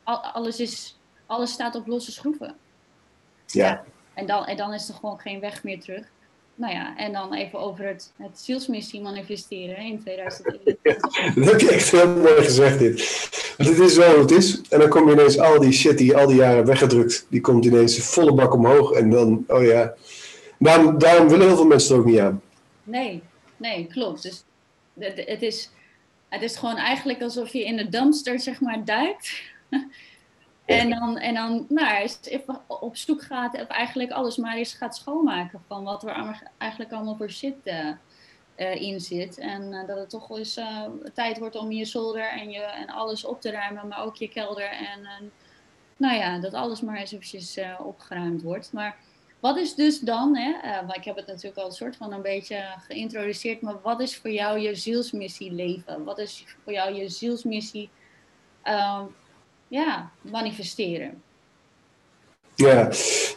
[0.03, 2.55] Al, alles, is, alles staat op losse schroeven.
[3.45, 3.65] Ja.
[3.65, 3.83] ja.
[4.13, 6.11] En, dan, en dan is er gewoon geen weg meer terug.
[6.55, 10.77] Nou ja, en dan even over het, het zielsmissie manifesteren in 2021.
[10.83, 13.19] Ja, dat heb je echt heel mooi gezegd dit.
[13.57, 14.61] Want het is wel wat het is.
[14.69, 17.41] En dan kom je ineens al die shit die je al die jaren weggedrukt, die
[17.41, 18.91] komt ineens volle bak omhoog.
[18.91, 19.95] En dan, oh ja,
[20.61, 22.41] Daarom, daarom willen heel veel mensen er ook niet aan.
[22.83, 23.21] Nee,
[23.57, 24.21] nee, klopt.
[24.21, 24.43] Dus
[24.99, 25.69] het is,
[26.29, 29.41] het is gewoon eigenlijk alsof je in de dumpster zeg maar duikt.
[30.65, 32.09] en dan, en dan nou,
[32.67, 37.15] op zoek gaat of eigenlijk alles maar eens gaat schoonmaken van wat er eigenlijk allemaal
[37.15, 37.89] voor shit uh,
[38.57, 39.37] uh, in zit.
[39.37, 40.59] En uh, dat het toch wel eens
[41.13, 44.27] tijd wordt om je zolder en, je, en alles op te ruimen, maar ook je
[44.27, 44.69] kelder.
[44.69, 45.31] En
[45.97, 48.73] nou ja, dat alles maar eens eventjes opgeruimd wordt.
[48.73, 48.97] Maar
[49.39, 52.63] wat is dus dan, hè, ik heb het natuurlijk al een soort van een beetje
[52.87, 56.03] geïntroduceerd, maar wat is voor jou je zielsmissie leven?
[56.03, 57.89] Wat is voor jou je zielsmissie
[58.65, 59.01] uh,
[59.71, 61.21] ja, manifesteren?
[62.55, 62.89] Ja,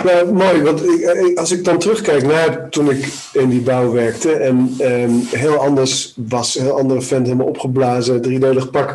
[0.04, 4.32] nou mooi, want ik, als ik dan terugkijk naar toen ik in die bouw werkte
[4.32, 8.90] en um, heel anders was, heel andere vent, helemaal opgeblazen, driedelig pak.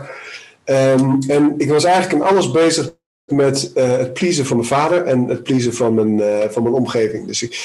[0.65, 2.93] Um, en ik was eigenlijk in alles bezig
[3.25, 6.75] met uh, het pleasen van mijn vader en het pleasen van mijn, uh, van mijn
[6.75, 7.27] omgeving.
[7.27, 7.55] Dus ik,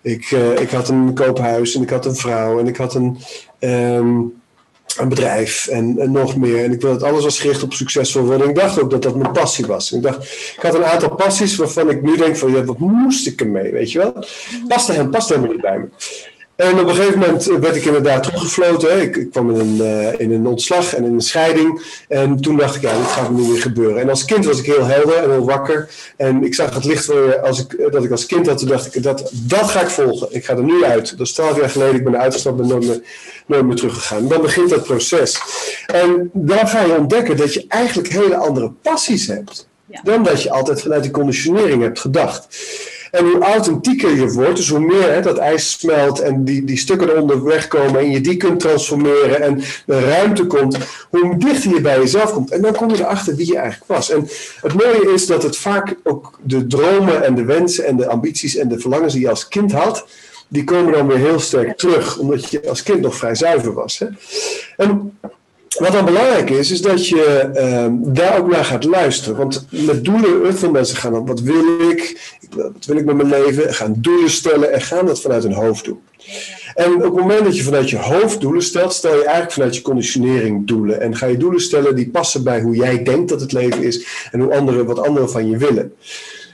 [0.00, 0.30] ik,
[0.60, 3.18] ik had een koophuis en ik had een vrouw en ik had een,
[3.60, 4.42] um,
[4.98, 6.64] een bedrijf en, nog meer.
[6.64, 8.42] En ik wilde dat alles was gericht op succesvol worden.
[8.42, 9.92] En ik dacht ook dat dat mijn passie was.
[9.92, 10.24] Ik dacht,
[10.56, 13.92] ik had een aantal passies waarvan ik nu denk van, wat moest ik ermee, weet
[13.92, 14.24] je wel?
[14.68, 15.86] Paste hem, past helemaal niet bij me.
[16.56, 19.00] En op een gegeven moment werd ik inderdaad teruggefloten.
[19.02, 21.82] Ik, ik kwam in een, uh, in een ontslag en in een scheiding.
[22.08, 24.00] En toen dacht ik, ja, dit gaat nu weer gebeuren.
[24.00, 25.88] En als kind was ik heel helder en heel wakker.
[26.16, 28.58] En ik zag het licht weer als ik, dat ik als kind had.
[28.58, 30.28] Toen dacht ik, dat, dat ga ik volgen.
[30.30, 31.18] Ik ga er nu uit.
[31.18, 31.94] Dat is twaalf jaar geleden.
[31.94, 33.00] Ik ben uitgestapt en nooit meer,
[33.46, 34.28] nooit meer teruggegaan.
[34.28, 35.40] Dan begint dat proces.
[35.86, 39.68] En dan ga je ontdekken dat je eigenlijk hele andere passies hebt.
[39.86, 40.00] Ja.
[40.02, 42.46] Dan dat je altijd vanuit die conditionering hebt gedacht.
[43.14, 46.76] En hoe authentieker je wordt, dus hoe meer hè, dat ijs smelt en die, die
[46.76, 50.78] stukken eronder wegkomen en je die kunt transformeren en de ruimte komt,
[51.10, 52.50] hoe dichter je bij jezelf komt.
[52.50, 54.10] En dan kom je erachter wie je eigenlijk was.
[54.10, 54.28] En
[54.60, 58.56] het mooie is dat het vaak ook de dromen en de wensen en de ambities
[58.56, 60.06] en de verlangens die je als kind had,
[60.48, 63.98] die komen dan weer heel sterk terug, omdat je als kind nog vrij zuiver was.
[63.98, 64.06] Hè?
[64.76, 65.18] En
[65.78, 69.36] wat dan belangrijk is, is dat je ehm, daar ook naar gaat luisteren.
[69.36, 72.32] Want met doelen, veel mensen gaan dan, wat wil ik?
[72.50, 73.74] Wat wil ik met mijn leven?
[73.74, 76.00] Gaan doelen stellen en gaan dat vanuit hun hoofd doen.
[76.74, 79.76] En op het moment dat je vanuit je hoofd doelen stelt, stel je eigenlijk vanuit
[79.76, 81.00] je conditionering doelen.
[81.00, 84.06] En ga je doelen stellen die passen bij hoe jij denkt dat het leven is
[84.30, 85.92] en hoe anderen, wat anderen van je willen.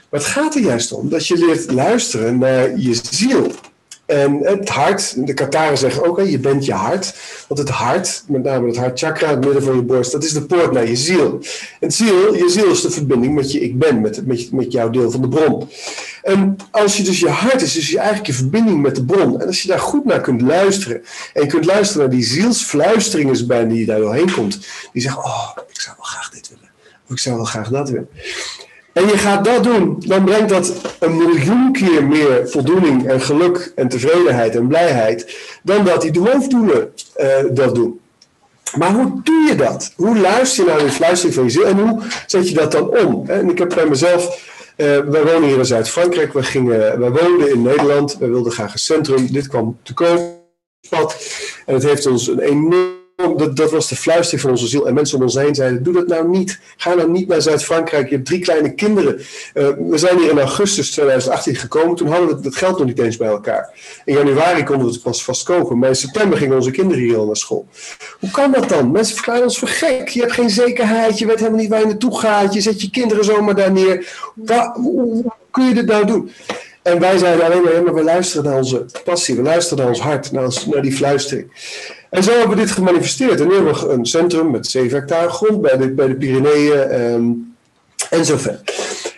[0.09, 3.51] Maar het gaat er juist om dat je leert luisteren naar je ziel.
[4.11, 7.13] En het hart, de Kataren zeggen ook, je bent je hart.
[7.47, 10.45] Want het hart, met name het hartchakra, het midden van je borst, dat is de
[10.45, 11.39] poort naar je ziel.
[11.79, 15.11] En ziel, je ziel is de verbinding met je ik ben, met, met, jouw deel
[15.11, 15.69] van de bron.
[16.23, 19.41] En als je dus je hart is, dus je eigenlijk je verbinding met de bron.
[19.41, 21.01] En als je daar goed naar kunt luisteren.
[21.33, 24.59] En je kunt luisteren naar die zielsfluisteringen bij die daar doorheen komt.
[24.93, 26.69] Die zeggen, oh, ik zou wel graag dit willen.
[27.05, 28.09] Of ik zou wel graag dat willen
[28.93, 33.71] en je gaat dat doen, dan brengt dat een miljoen keer meer voldoening en geluk
[33.75, 37.99] en tevredenheid en blijheid dan dat die hoofddoelen uh, dat doen.
[38.77, 39.93] Maar hoe doe je dat?
[39.95, 42.97] Hoe luister je naar de fluistering van je ziel en hoe zet je dat dan
[42.97, 43.23] om?
[43.27, 47.51] En ik heb bij mezelf, uh, wij wonen hier in Zuid-Frankrijk, we, gingen, wij woonden
[47.51, 50.39] in Nederland, we wilden graag een centrum, dit kwam te koop.
[51.65, 53.00] En het heeft ons een enorm
[53.37, 54.87] dat, dat, was de fluistering van onze ziel.
[54.87, 56.59] En mensen om ons heen zeiden: Doe dat nou niet.
[56.77, 58.09] Ga nou niet naar Zuid-Frankrijk.
[58.09, 59.15] Je hebt drie kleine kinderen.
[59.53, 61.95] Uh, we zijn hier in augustus 2018 gekomen.
[61.95, 63.69] Toen hadden we het geld nog niet eens bij elkaar.
[64.05, 65.77] In januari konden we het pas vast kopen.
[65.77, 67.67] Maar in september gingen onze kinderen hier al naar school.
[68.19, 68.91] Hoe kan dat dan?
[68.91, 70.07] Mensen verklaren ons voor gek.
[70.07, 71.19] Je hebt geen zekerheid.
[71.19, 72.53] Je weet helemaal niet waar je naartoe gaat.
[72.53, 74.29] Je zet je kinderen zomaar daar neer.
[74.35, 76.31] Waar, hoe, kun je dit nou doen?
[76.81, 80.31] En wij zeiden alleen maar, we luisteren naar onze passie, we luisteren naar ons hart,
[80.31, 81.51] naar, naar die fluistering.
[82.11, 83.39] En zo hebben we dit gemanifesteerd.
[83.39, 87.01] En nu hebben we een centrum met 7 hectare grond bij de, bij de Pyreneeën
[87.01, 87.55] um,
[88.09, 88.61] en zo verder.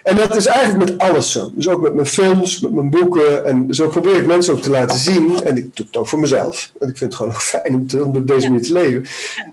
[0.04, 1.52] En dat is eigenlijk met alles zo.
[1.56, 3.46] Dus ook met mijn films, met mijn boeken.
[3.46, 5.44] En zo probeer ik mensen ook te laten zien.
[5.44, 6.72] En ik doe het ook voor mezelf.
[6.80, 9.06] Want ik vind het gewoon ook fijn om, te, om op deze manier te leven.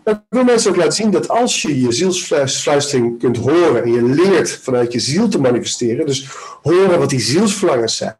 [0.04, 3.82] Maar ik wil mensen ook laten zien dat als je je zielsfluistering kunt horen.
[3.82, 6.06] En je leert vanuit je ziel te manifesteren.
[6.06, 6.28] Dus
[6.62, 8.16] horen wat die zielsverlangens zijn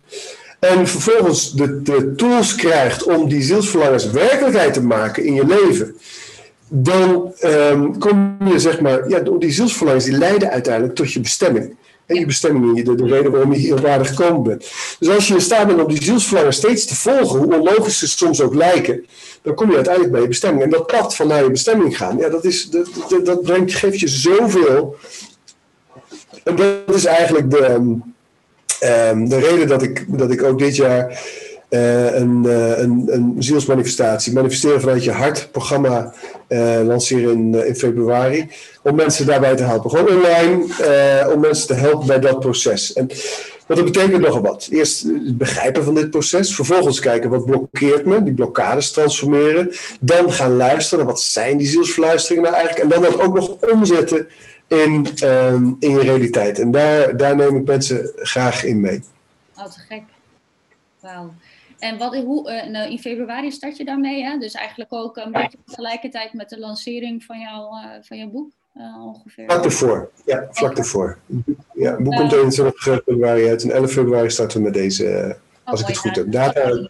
[0.60, 5.96] en vervolgens de, de tools krijgt om die zielsverlangens werkelijkheid te maken in je leven,
[6.68, 11.76] dan um, kom je zeg maar, ja, die zielsverlangens die leiden uiteindelijk tot je bestemming.
[12.06, 14.70] En je bestemming, de, de reden waarom je hier op gekomen bent.
[14.98, 18.08] Dus als je in staat bent om die zielsverlangens steeds te volgen, hoe onlogisch ze
[18.08, 19.06] soms ook lijken,
[19.42, 20.62] dan kom je uiteindelijk bij je bestemming.
[20.62, 24.00] En dat pad van naar je bestemming gaan, ja, dat, is, dat, dat brengt, geeft
[24.00, 24.96] je zoveel.
[26.44, 27.92] En dat is eigenlijk de, ehm,
[28.84, 31.20] Um, de reden dat ik, dat ik ook dit jaar
[31.70, 36.14] uh, een, uh, een, een zielsmanifestatie, manifesteren vanuit je hart, programma
[36.48, 38.50] uh, lanceren in, in februari,
[38.82, 39.90] om mensen daarbij te helpen.
[39.90, 40.64] Gewoon online,
[41.34, 42.92] om mensen te helpen bij dat proces.
[42.92, 43.10] En
[43.66, 44.68] wat dat betekent nogal wat.
[44.70, 45.04] Eerst
[45.36, 49.70] begrijpen van dit proces, vervolgens kijken wat blokkeert me, die blokkades transformeren,
[50.00, 54.28] dan gaan luisteren, wat zijn die zielsverluisteringen nou eigenlijk, en dan dat ook nog omzetten
[54.70, 56.58] in, um, in je realiteit.
[56.58, 59.02] En daar, daar neem ik mensen graag in mee.
[59.56, 60.02] Oh, te gek.
[61.00, 61.32] Wauw.
[61.78, 64.38] En wat, hoe, uh, nou, in februari start je daarmee, hè?
[64.38, 68.50] dus eigenlijk ook een beetje tegelijkertijd met de lancering van, jou, uh, van jouw boek
[68.76, 69.44] uh, ongeveer.
[69.46, 71.18] Vlak ervoor, ja, vlak ervoor.
[71.74, 75.82] Ja, het boek komt 21 februari uit en 11 februari starten we met deze, als
[75.82, 76.32] oh, ik het goed heb.
[76.32, 76.88] Data.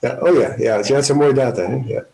[0.00, 1.62] Ja, oh ja, ja, het zijn mooie data.
[1.62, 1.82] Hè?
[1.86, 2.04] Ja.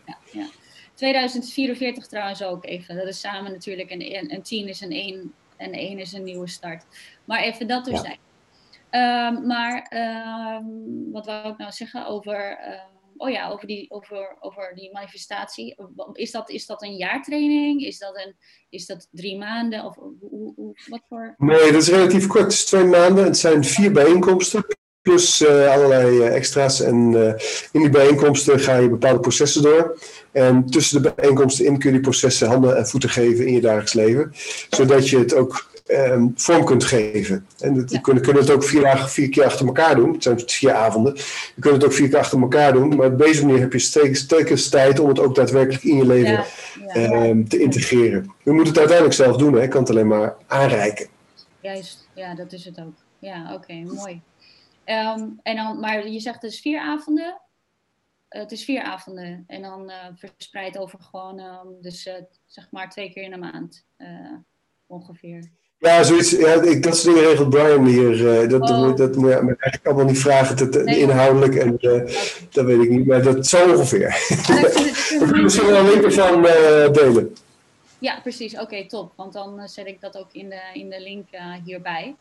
[1.01, 2.95] 2044 trouwens ook even.
[2.95, 6.47] Dat is samen natuurlijk een, een 10 is een 1 en 1 is een nieuwe
[6.47, 6.83] start.
[7.25, 8.17] Maar even dat dus zijn.
[8.91, 9.91] Um, maar
[10.57, 12.81] um, wat wou ik nou zeggen over, uh,
[13.17, 15.75] oh ja, over, die, over, over die manifestatie?
[16.13, 17.81] Is dat, is dat een jaartraining?
[17.81, 18.35] Is dat, een,
[18.69, 19.85] is dat drie maanden?
[19.85, 21.35] Of hoe, hoe, wat voor...
[21.37, 22.43] Nee, dat is relatief kort.
[22.43, 23.23] Het is twee maanden.
[23.23, 24.65] Het zijn vier bijeenkomsten.
[25.01, 26.81] Plus uh, allerlei uh, extra's.
[26.81, 27.33] En uh,
[27.71, 29.97] in die bijeenkomsten ga je bepaalde processen door.
[30.31, 33.61] En tussen de bijeenkomsten in kun je die processen handen en voeten geven in je
[33.61, 34.33] dagelijks leven.
[34.69, 37.45] Zodat je het ook um, vorm kunt geven.
[37.59, 37.97] En dat, ja.
[37.97, 40.13] je kunt, het ook vier, dagen, vier keer achter elkaar doen.
[40.13, 41.13] Het zijn vier avonden.
[41.55, 42.95] Je kunt het ook vier keer achter elkaar doen.
[42.95, 46.31] Maar op deze manier heb je steeds tijd om het ook daadwerkelijk in je leven
[46.31, 46.45] ja.
[46.93, 47.25] Ja.
[47.25, 48.33] Um, te integreren.
[48.43, 49.53] Je moet het uiteindelijk zelf doen.
[49.53, 49.61] Hè.
[49.61, 51.07] Je kan het alleen maar aanreiken.
[51.59, 52.93] Juist, ja, dat is het ook.
[53.19, 54.21] Ja, oké, okay, mooi.
[54.85, 57.41] Um, en dan, maar je zegt dus vier avonden.
[58.29, 62.13] Uh, het is vier avonden en dan uh, verspreid over gewoon, um, dus uh,
[62.45, 63.85] zeg maar twee keer in de maand
[64.87, 65.49] ongeveer.
[65.77, 68.49] Ja, zoiets, ja, ik, dat soort dingen regelt Brian hier.
[68.49, 68.95] Dat, oh.
[68.95, 71.55] dat moet je eigenlijk allemaal niet vragen, te, inhoudelijk.
[71.55, 71.77] En
[72.49, 74.07] dat weet ik niet, maar dat zo ongeveer.
[75.19, 77.35] We kunnen misschien wel een link van uh, delen.
[77.99, 78.57] Ja, precies.
[78.59, 79.13] Oké, top.
[79.15, 81.27] Want dan zet ik dat ook in de, in de link
[81.63, 82.15] hierbij.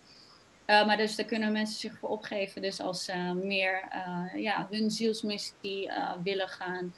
[0.71, 2.63] Maar dus daar kunnen mensen zich voor opgeven.
[2.63, 3.13] Dus als ze
[3.43, 3.89] meer
[4.37, 5.91] ja, hun zielsmissie
[6.23, 6.95] willen gaan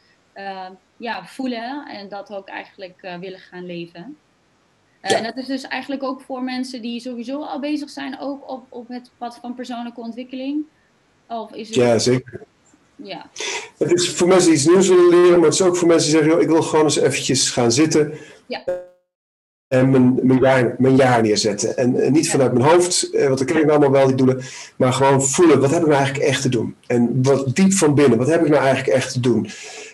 [0.96, 1.86] ja, voelen.
[1.88, 4.16] En dat ook eigenlijk willen gaan leven.
[5.02, 8.50] Eh, en dat is dus eigenlijk ook voor mensen die sowieso al bezig zijn, ook
[8.50, 10.64] op, op het pad van persoonlijke ontwikkeling.
[11.28, 11.76] Of is het...
[11.76, 12.42] Ja, zeker.
[12.96, 13.30] Ja.
[13.78, 16.10] Het is voor mensen die iets nieuws willen leren, maar het is ook voor mensen
[16.10, 18.18] die zeggen, joh, ik wil gewoon eens eventjes gaan zitten.
[18.46, 18.64] Ja.
[19.72, 21.76] En mijn, mijn, jaar, mijn jaar neerzetten.
[21.76, 24.42] En, niet vanuit mijn hoofd, eh, want dan ken ik allemaal wel die doelen.
[24.76, 26.74] Maar gewoon voelen, wat heb ik nou eigenlijk echt te doen?
[26.86, 29.48] En wat diep van binnen, wat heb ik nou eigenlijk echt te doen?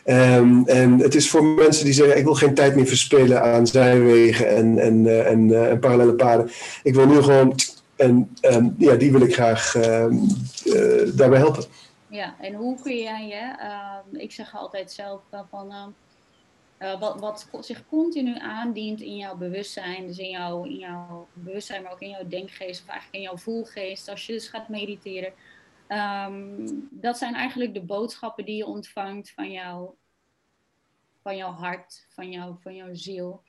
[0.06, 3.66] Um, en het is voor mensen die zeggen: ik wil geen tijd meer verspillen aan
[3.66, 6.50] zijwegen en, en, uh, en, uh, en, parallele paden.
[6.82, 7.54] Ik wil nu gewoon.
[7.96, 10.06] En um, ja, die wil ik graag uh,
[11.14, 11.64] daarbij helpen.
[12.08, 15.20] Ja, en hoe kun jij je, ik zeg altijd zelf
[15.50, 15.94] van.
[16.78, 21.92] Wat, wat zich continu aandient in jouw bewustzijn, dus in jouw, in jouw bewustzijn, maar
[21.92, 25.32] ook in jouw denkgeest, of eigenlijk in jouw voelgeest, als je dus gaat mediteren,
[25.90, 29.90] Um, dat zijn eigenlijk de boodschappen die je ontvangt van, jou,
[31.22, 33.42] van jouw hart, van, jou, van jouw ziel.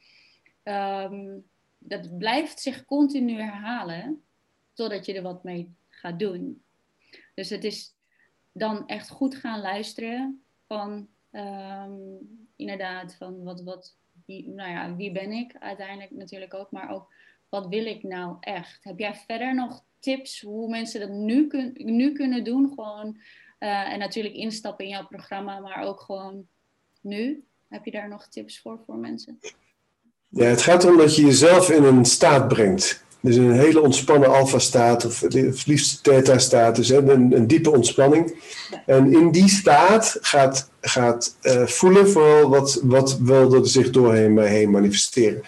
[0.64, 1.46] Um,
[1.78, 4.24] dat blijft zich continu herhalen
[4.74, 6.64] totdat je er wat mee gaat doen.
[7.34, 7.94] Dus het is
[8.52, 15.12] dan echt goed gaan luisteren van um, inderdaad van wat, wat wie, nou ja, wie
[15.12, 17.14] ben ik uiteindelijk natuurlijk ook, maar ook
[17.50, 18.84] wat wil ik nou echt?
[18.84, 22.70] Heb jij verder nog tips hoe mensen dat nu, kun, nu kunnen doen?
[22.76, 23.18] Gewoon,
[23.60, 26.48] uh, en natuurlijk instappen in jouw programma, maar ook gewoon
[27.02, 27.44] nu.
[27.68, 29.40] Heb je daar nog tips voor voor mensen?
[30.28, 33.04] Ja, het gaat erom dat je jezelf in een staat brengt.
[33.22, 38.34] Dus een hele ontspannen alfa-staat, of het liefst theta-staat, dus een, een diepe ontspanning.
[38.86, 44.72] En in die staat gaat, gaat uh, voelen vooral wat, wat wil zich doorheen heen
[44.72, 45.42] manifesteren.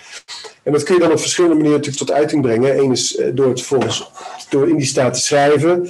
[0.63, 2.79] En dat kun je dan op verschillende manieren natuurlijk tot uiting brengen.
[2.79, 4.11] Eén is uh, door het volgens
[4.49, 5.83] door in die staat te schrijven.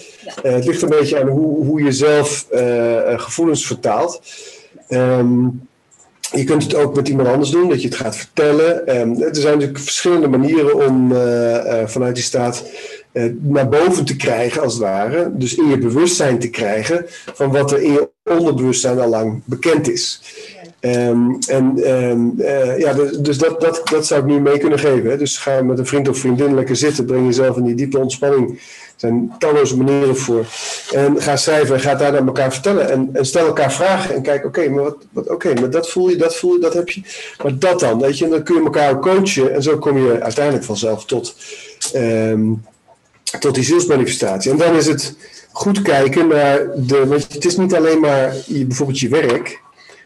[0.44, 2.48] Uh, het ligt een beetje aan hoe, hoe je zelf
[3.16, 4.22] gevoelens vertaalt.
[4.90, 5.70] Um,
[6.32, 9.00] je kunt het ook met iemand anders doen, dat je het gaat vertellen.
[9.00, 12.64] Um, er zijn natuurlijk verschillende manieren om uh, uh, vanuit die staat
[13.14, 15.32] uh, naar boven te krijgen, als het ware.
[15.34, 19.90] Dus in je bewustzijn te krijgen van wat er in je onderbewustzijn al lang bekend
[19.90, 20.22] is.
[20.84, 22.34] Um, en um,
[22.78, 25.10] ja, dus, dus dat, dat, dat zou ik nu mee kunnen geven.
[25.10, 25.18] Hè.
[25.18, 28.60] Dus ga met een vriend of vriendin lekker zitten, breng jezelf in die diepe ontspanning
[29.02, 30.46] zijn talloze manieren voor.
[30.92, 32.90] En ga schrijven en ga daar naar elkaar vertellen.
[33.14, 36.16] En, stel elkaar vragen en kijk, oké, maar, wat, wat, oké, maar dat voel je,
[36.16, 37.02] dat voel je, dat heb je.
[37.44, 39.54] Maar dat dan, weet je, en dan kun je elkaar ook coachen.
[39.54, 41.36] En zo kom je uiteindelijk vanzelf tot,
[41.96, 42.66] um,
[43.40, 44.52] tot die zielsmanifestatie.
[44.52, 45.16] En dan is het
[45.52, 47.08] goed kijken naar de.
[47.08, 49.61] Want het is niet alleen maar je, bijvoorbeeld je werk.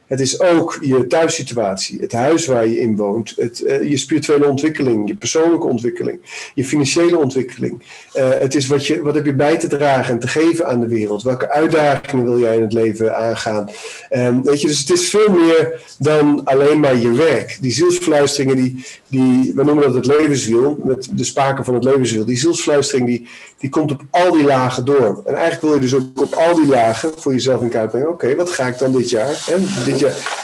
[0.08, 4.48] Het is ook je thuissituatie, het huis waar je in woont, het, uh, je spirituele
[4.48, 6.20] ontwikkeling, je persoonlijke ontwikkeling,
[6.54, 7.84] je financiële ontwikkeling.
[8.16, 10.80] Uh, het is wat, je, wat heb je bij te dragen en te geven aan
[10.80, 11.24] de wereld?
[11.24, 13.70] Welke uitdagingen wil jij in het leven aangaan?
[14.12, 17.58] Um, weet je, dus het is veel meer dan alleen maar je werk.
[17.62, 22.26] Die zielsfluisteringen, die, die, we noemen dat het levenswiel, met de spaken van het levenswiel.
[22.26, 23.28] Die zielsfluistering die,
[23.58, 25.22] die komt op al die lagen door.
[25.26, 28.10] En eigenlijk wil je dus ook op al die lagen voor jezelf in kaart brengen.
[28.10, 29.44] Oké, wat ga ik dan dit jaar?
[29.46, 29.84] Hè?
[29.86, 29.95] Dit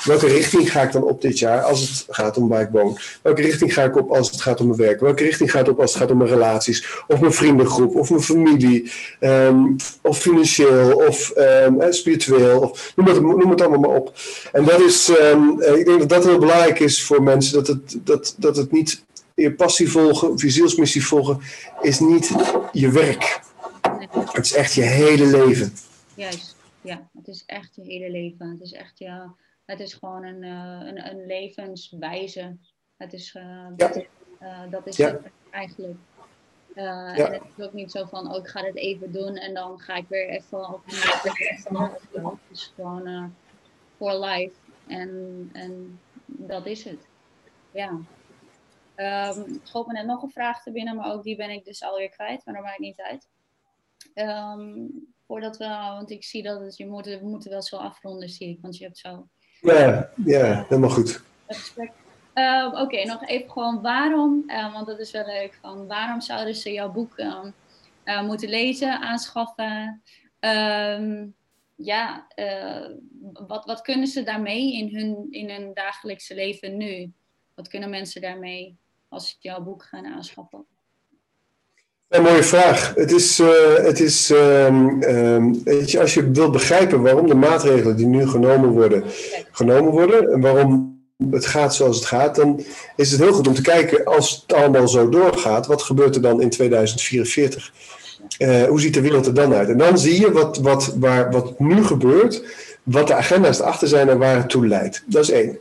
[0.04, 2.98] welke richting ga ik dan op dit jaar als het gaat om waar ik woon?
[3.22, 5.00] Welke richting ga ik op als het gaat om mijn werk?
[5.00, 7.04] Welke richting gaat op als het gaat om mijn relaties?
[7.08, 7.96] Of mijn vriendengroep?
[7.96, 8.92] Of mijn familie?
[9.20, 10.96] Um, of financieel?
[10.96, 12.60] Of um, spiritueel?
[12.60, 14.14] Of, noem, het, noem het allemaal maar op.
[14.52, 17.54] En dat is, um, ik denk dat dat heel belangrijk is voor mensen.
[17.54, 19.04] Dat het, dat, dat het niet
[19.36, 21.40] je passie volgen of je zielsmissie volgen,
[21.82, 22.32] is niet
[22.72, 23.40] je werk.
[24.32, 25.74] Het is echt je hele leven.
[26.16, 26.56] Juist.
[27.22, 28.50] Het is echt je hele leven.
[28.50, 32.58] Het is echt ja, het is gewoon een, uh, een, een, levenswijze.
[32.98, 33.96] Het is, uh, ja.
[34.42, 35.08] uh, dat is ja.
[35.08, 36.00] het eigenlijk.
[36.76, 37.16] Ja.
[37.16, 39.80] En het is ook niet zo van, oh, ik ga dit even doen en dan
[39.80, 43.36] ga ik weer even op Het is gewoon
[43.96, 44.56] for life.
[44.88, 47.08] En, en dat is het.
[47.72, 47.90] Ja.
[48.96, 51.84] Um, ik me net nog een vraag te binnen, maar ook die ben ik dus
[51.84, 53.28] alweer kwijt, maar dat maakt niet uit.
[54.16, 58.30] Um, voordat we, want ik zie dat het, je moet, we moeten wel zo afronden,
[58.30, 59.28] zie ik, want je hebt zo.
[59.62, 61.22] Ja, ja helemaal goed.
[62.34, 66.22] Uh, Oké, okay, nog even gewoon waarom, uh, want dat is wel leuk, van waarom
[66.22, 70.02] zouden ze jouw boek uh, moeten lezen, aanschaffen?
[70.40, 71.36] Um,
[71.76, 72.28] ja,
[73.48, 77.12] wat, wat kunnen ze daarmee in hun, in hun dagelijkse leven nu?
[77.54, 78.78] Wat kunnen mensen daarmee
[79.10, 80.66] als ze jouw boek gaan aanschaffen?
[82.12, 82.94] Een mooie vraag.
[82.96, 84.28] Het is, uh, het is
[85.64, 89.04] weet je, als je wilt begrijpen waarom de maatregelen die nu genomen worden,
[89.52, 91.00] genomen worden en waarom
[91.32, 92.64] het gaat zoals het gaat, dan
[92.96, 96.22] is het heel goed om te kijken, als het allemaal zo doorgaat, wat gebeurt er
[96.22, 97.72] dan in 2044?
[98.40, 99.70] Uh, hoe ziet de wereld er dan uit?
[99.70, 102.44] En dan zie je wat, wat, waar, wat nu gebeurt,
[102.84, 105.04] wat de agenda's erachter zijn en waar het toe leidt.
[105.06, 105.58] Dat is één.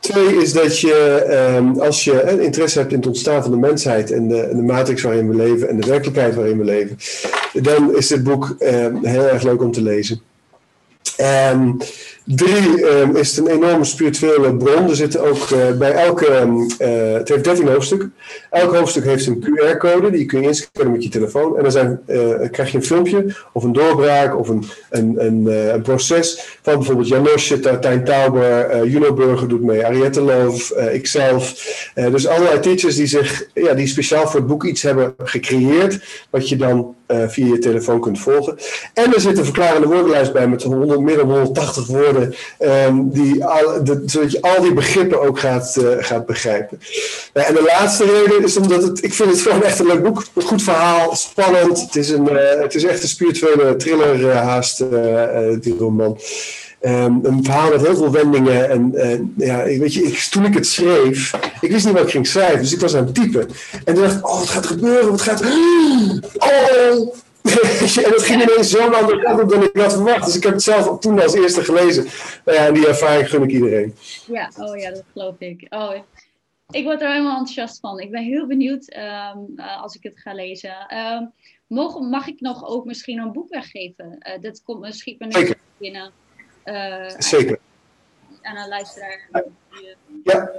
[0.00, 1.26] Twee is dat je,
[1.56, 5.02] um, als je interesse hebt in het ontstaan van de mensheid en de, de, matrix
[5.02, 6.98] waarin we leven en de werkelijkheid waarin we leven,
[7.52, 10.20] dan is dit boek um, heel erg leuk om te lezen.
[11.52, 11.76] Um,
[12.26, 14.88] Drie um, is het een enorme spirituele bron.
[14.88, 18.14] Er zitten ook uh, bij elke, um, uh, het heeft 13 hoofdstukken.
[18.50, 21.56] Elk hoofdstuk heeft een QR-code, die kun je inscannen met je telefoon.
[21.56, 25.46] En dan zijn, uh, krijg je een filmpje of een doorbraak of een, een, een,
[25.74, 31.54] een proces van bijvoorbeeld Janosje, Tijn Tauber, Juno Burger doet mee, Ariette Loof, ikzelf.
[31.94, 36.48] dus allerlei teachers die, zich, ja, die speciaal voor het boek iets hebben gecreëerd, wat
[36.48, 38.58] je dan via je telefoon kunt volgen.
[38.94, 43.44] En er zit een verklarende woordenlijst bij met 100, meer dan 180 woorden um, die
[43.44, 46.80] al, zodat je al die begrippen ook gaat, uh, gaat begrijpen.
[47.32, 50.24] En de laatste reden is omdat het, ik vind het gewoon echt een leuk boek.
[50.34, 51.80] Een goed verhaal, spannend.
[51.80, 54.84] Het is, een, uh, het is echt een spirituele thriller haast,
[55.60, 56.18] die roman.
[56.80, 58.70] Um, een verhaal met heel veel wendingen.
[58.70, 62.10] En uh, ja, weet je, ik, toen ik het schreef, ik wist niet wat ik
[62.10, 63.48] ging schrijven, dus ik was aan het typen.
[63.84, 65.10] En toen dacht ik, oh, wat gaat gebeuren?
[65.10, 65.44] Wat gaat.
[66.36, 67.14] Oh,
[68.04, 70.24] en dat ging ineens zo'n andere kant op dan ik had verwacht.
[70.24, 72.06] Dus ik heb het zelf toen als eerste gelezen.
[72.44, 73.94] Nou ja, en die ervaring gun ik iedereen.
[74.26, 75.66] Ja, oh ja, dat geloof ik.
[75.68, 75.92] Oh,
[76.70, 78.00] ik word er helemaal enthousiast van.
[78.00, 80.96] Ik ben heel benieuwd um, uh, als ik het ga lezen.
[80.96, 81.32] Um,
[81.66, 84.18] mag, mag ik nog ook misschien een boek weggeven?
[84.18, 86.12] Uh, dat komt misschien me nu binnen.
[86.66, 87.58] Uh, Zeker.
[88.42, 89.28] Aan een luisteraar.
[90.24, 90.50] Ja,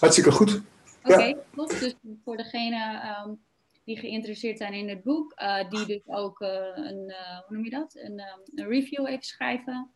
[0.00, 0.60] hartstikke goed.
[1.02, 1.66] Oké, okay, ja.
[1.66, 1.94] Dus
[2.24, 3.40] voor degene um,
[3.84, 7.14] die geïnteresseerd zijn in het boek, uh, die dus ook uh, een,
[7.46, 7.94] hoe noem je dat?
[7.94, 8.22] Een,
[8.54, 9.90] een review even schrijven.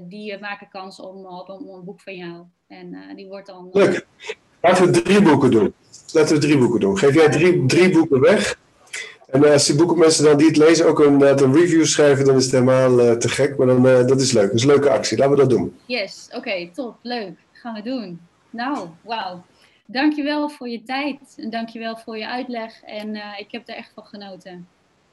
[0.00, 2.44] die maken kans om op een, een, boek van jou.
[2.66, 3.68] En die wordt dan.
[3.72, 4.06] Leuk.
[4.60, 5.74] Laten we drie boeken doen.
[6.12, 6.98] Laten we drie boeken doen.
[6.98, 8.58] Geef jij drie, drie boeken weg.
[9.34, 12.44] En als die boekenmensen dan die het lezen ook een, een review schrijven, dan is
[12.44, 13.56] het helemaal te gek.
[13.56, 14.46] Maar dan, dat is leuk.
[14.46, 15.18] Dat is een leuke actie.
[15.18, 15.76] Laten we dat doen.
[15.86, 16.96] Yes, oké, okay, top.
[17.02, 17.38] Leuk.
[17.52, 18.20] Gaan we doen.
[18.50, 19.44] Nou, wauw.
[19.86, 22.82] Dankjewel voor je tijd en dankjewel voor je uitleg.
[22.82, 24.68] En uh, ik heb er echt van genoten.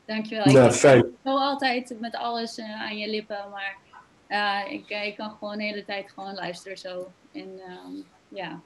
[0.05, 0.45] Dankjewel.
[0.45, 1.05] Nou, ik fijn.
[1.23, 3.77] zo altijd met alles uh, aan je lippen, maar
[4.29, 7.11] uh, ik, ik kan gewoon de hele tijd gewoon luisteren zo.
[7.31, 7.49] En
[7.87, 8.59] um, ja,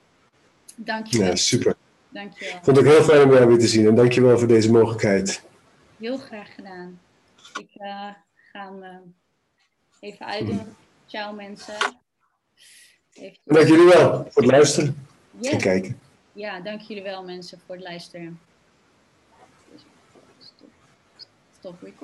[0.76, 1.28] dankjewel.
[1.28, 1.76] Ja, super.
[2.16, 2.60] Dankjewel.
[2.62, 5.44] Vond ik heel fijn om jou weer te zien en dankjewel voor deze mogelijkheid.
[5.98, 7.00] Heel graag gedaan.
[7.60, 9.14] Ik ga hem
[10.00, 10.60] even uitdoen.
[10.60, 10.76] Hmm.
[11.06, 11.76] Ciao mensen.
[13.14, 13.38] Even...
[13.44, 15.08] Dank jullie wel voor het luisteren
[15.40, 15.52] yes.
[15.52, 16.00] en kijken.
[16.34, 18.40] Ja, dank jullie wel mensen voor het luisteren.
[20.40, 20.70] Stop,
[21.60, 22.02] stop record.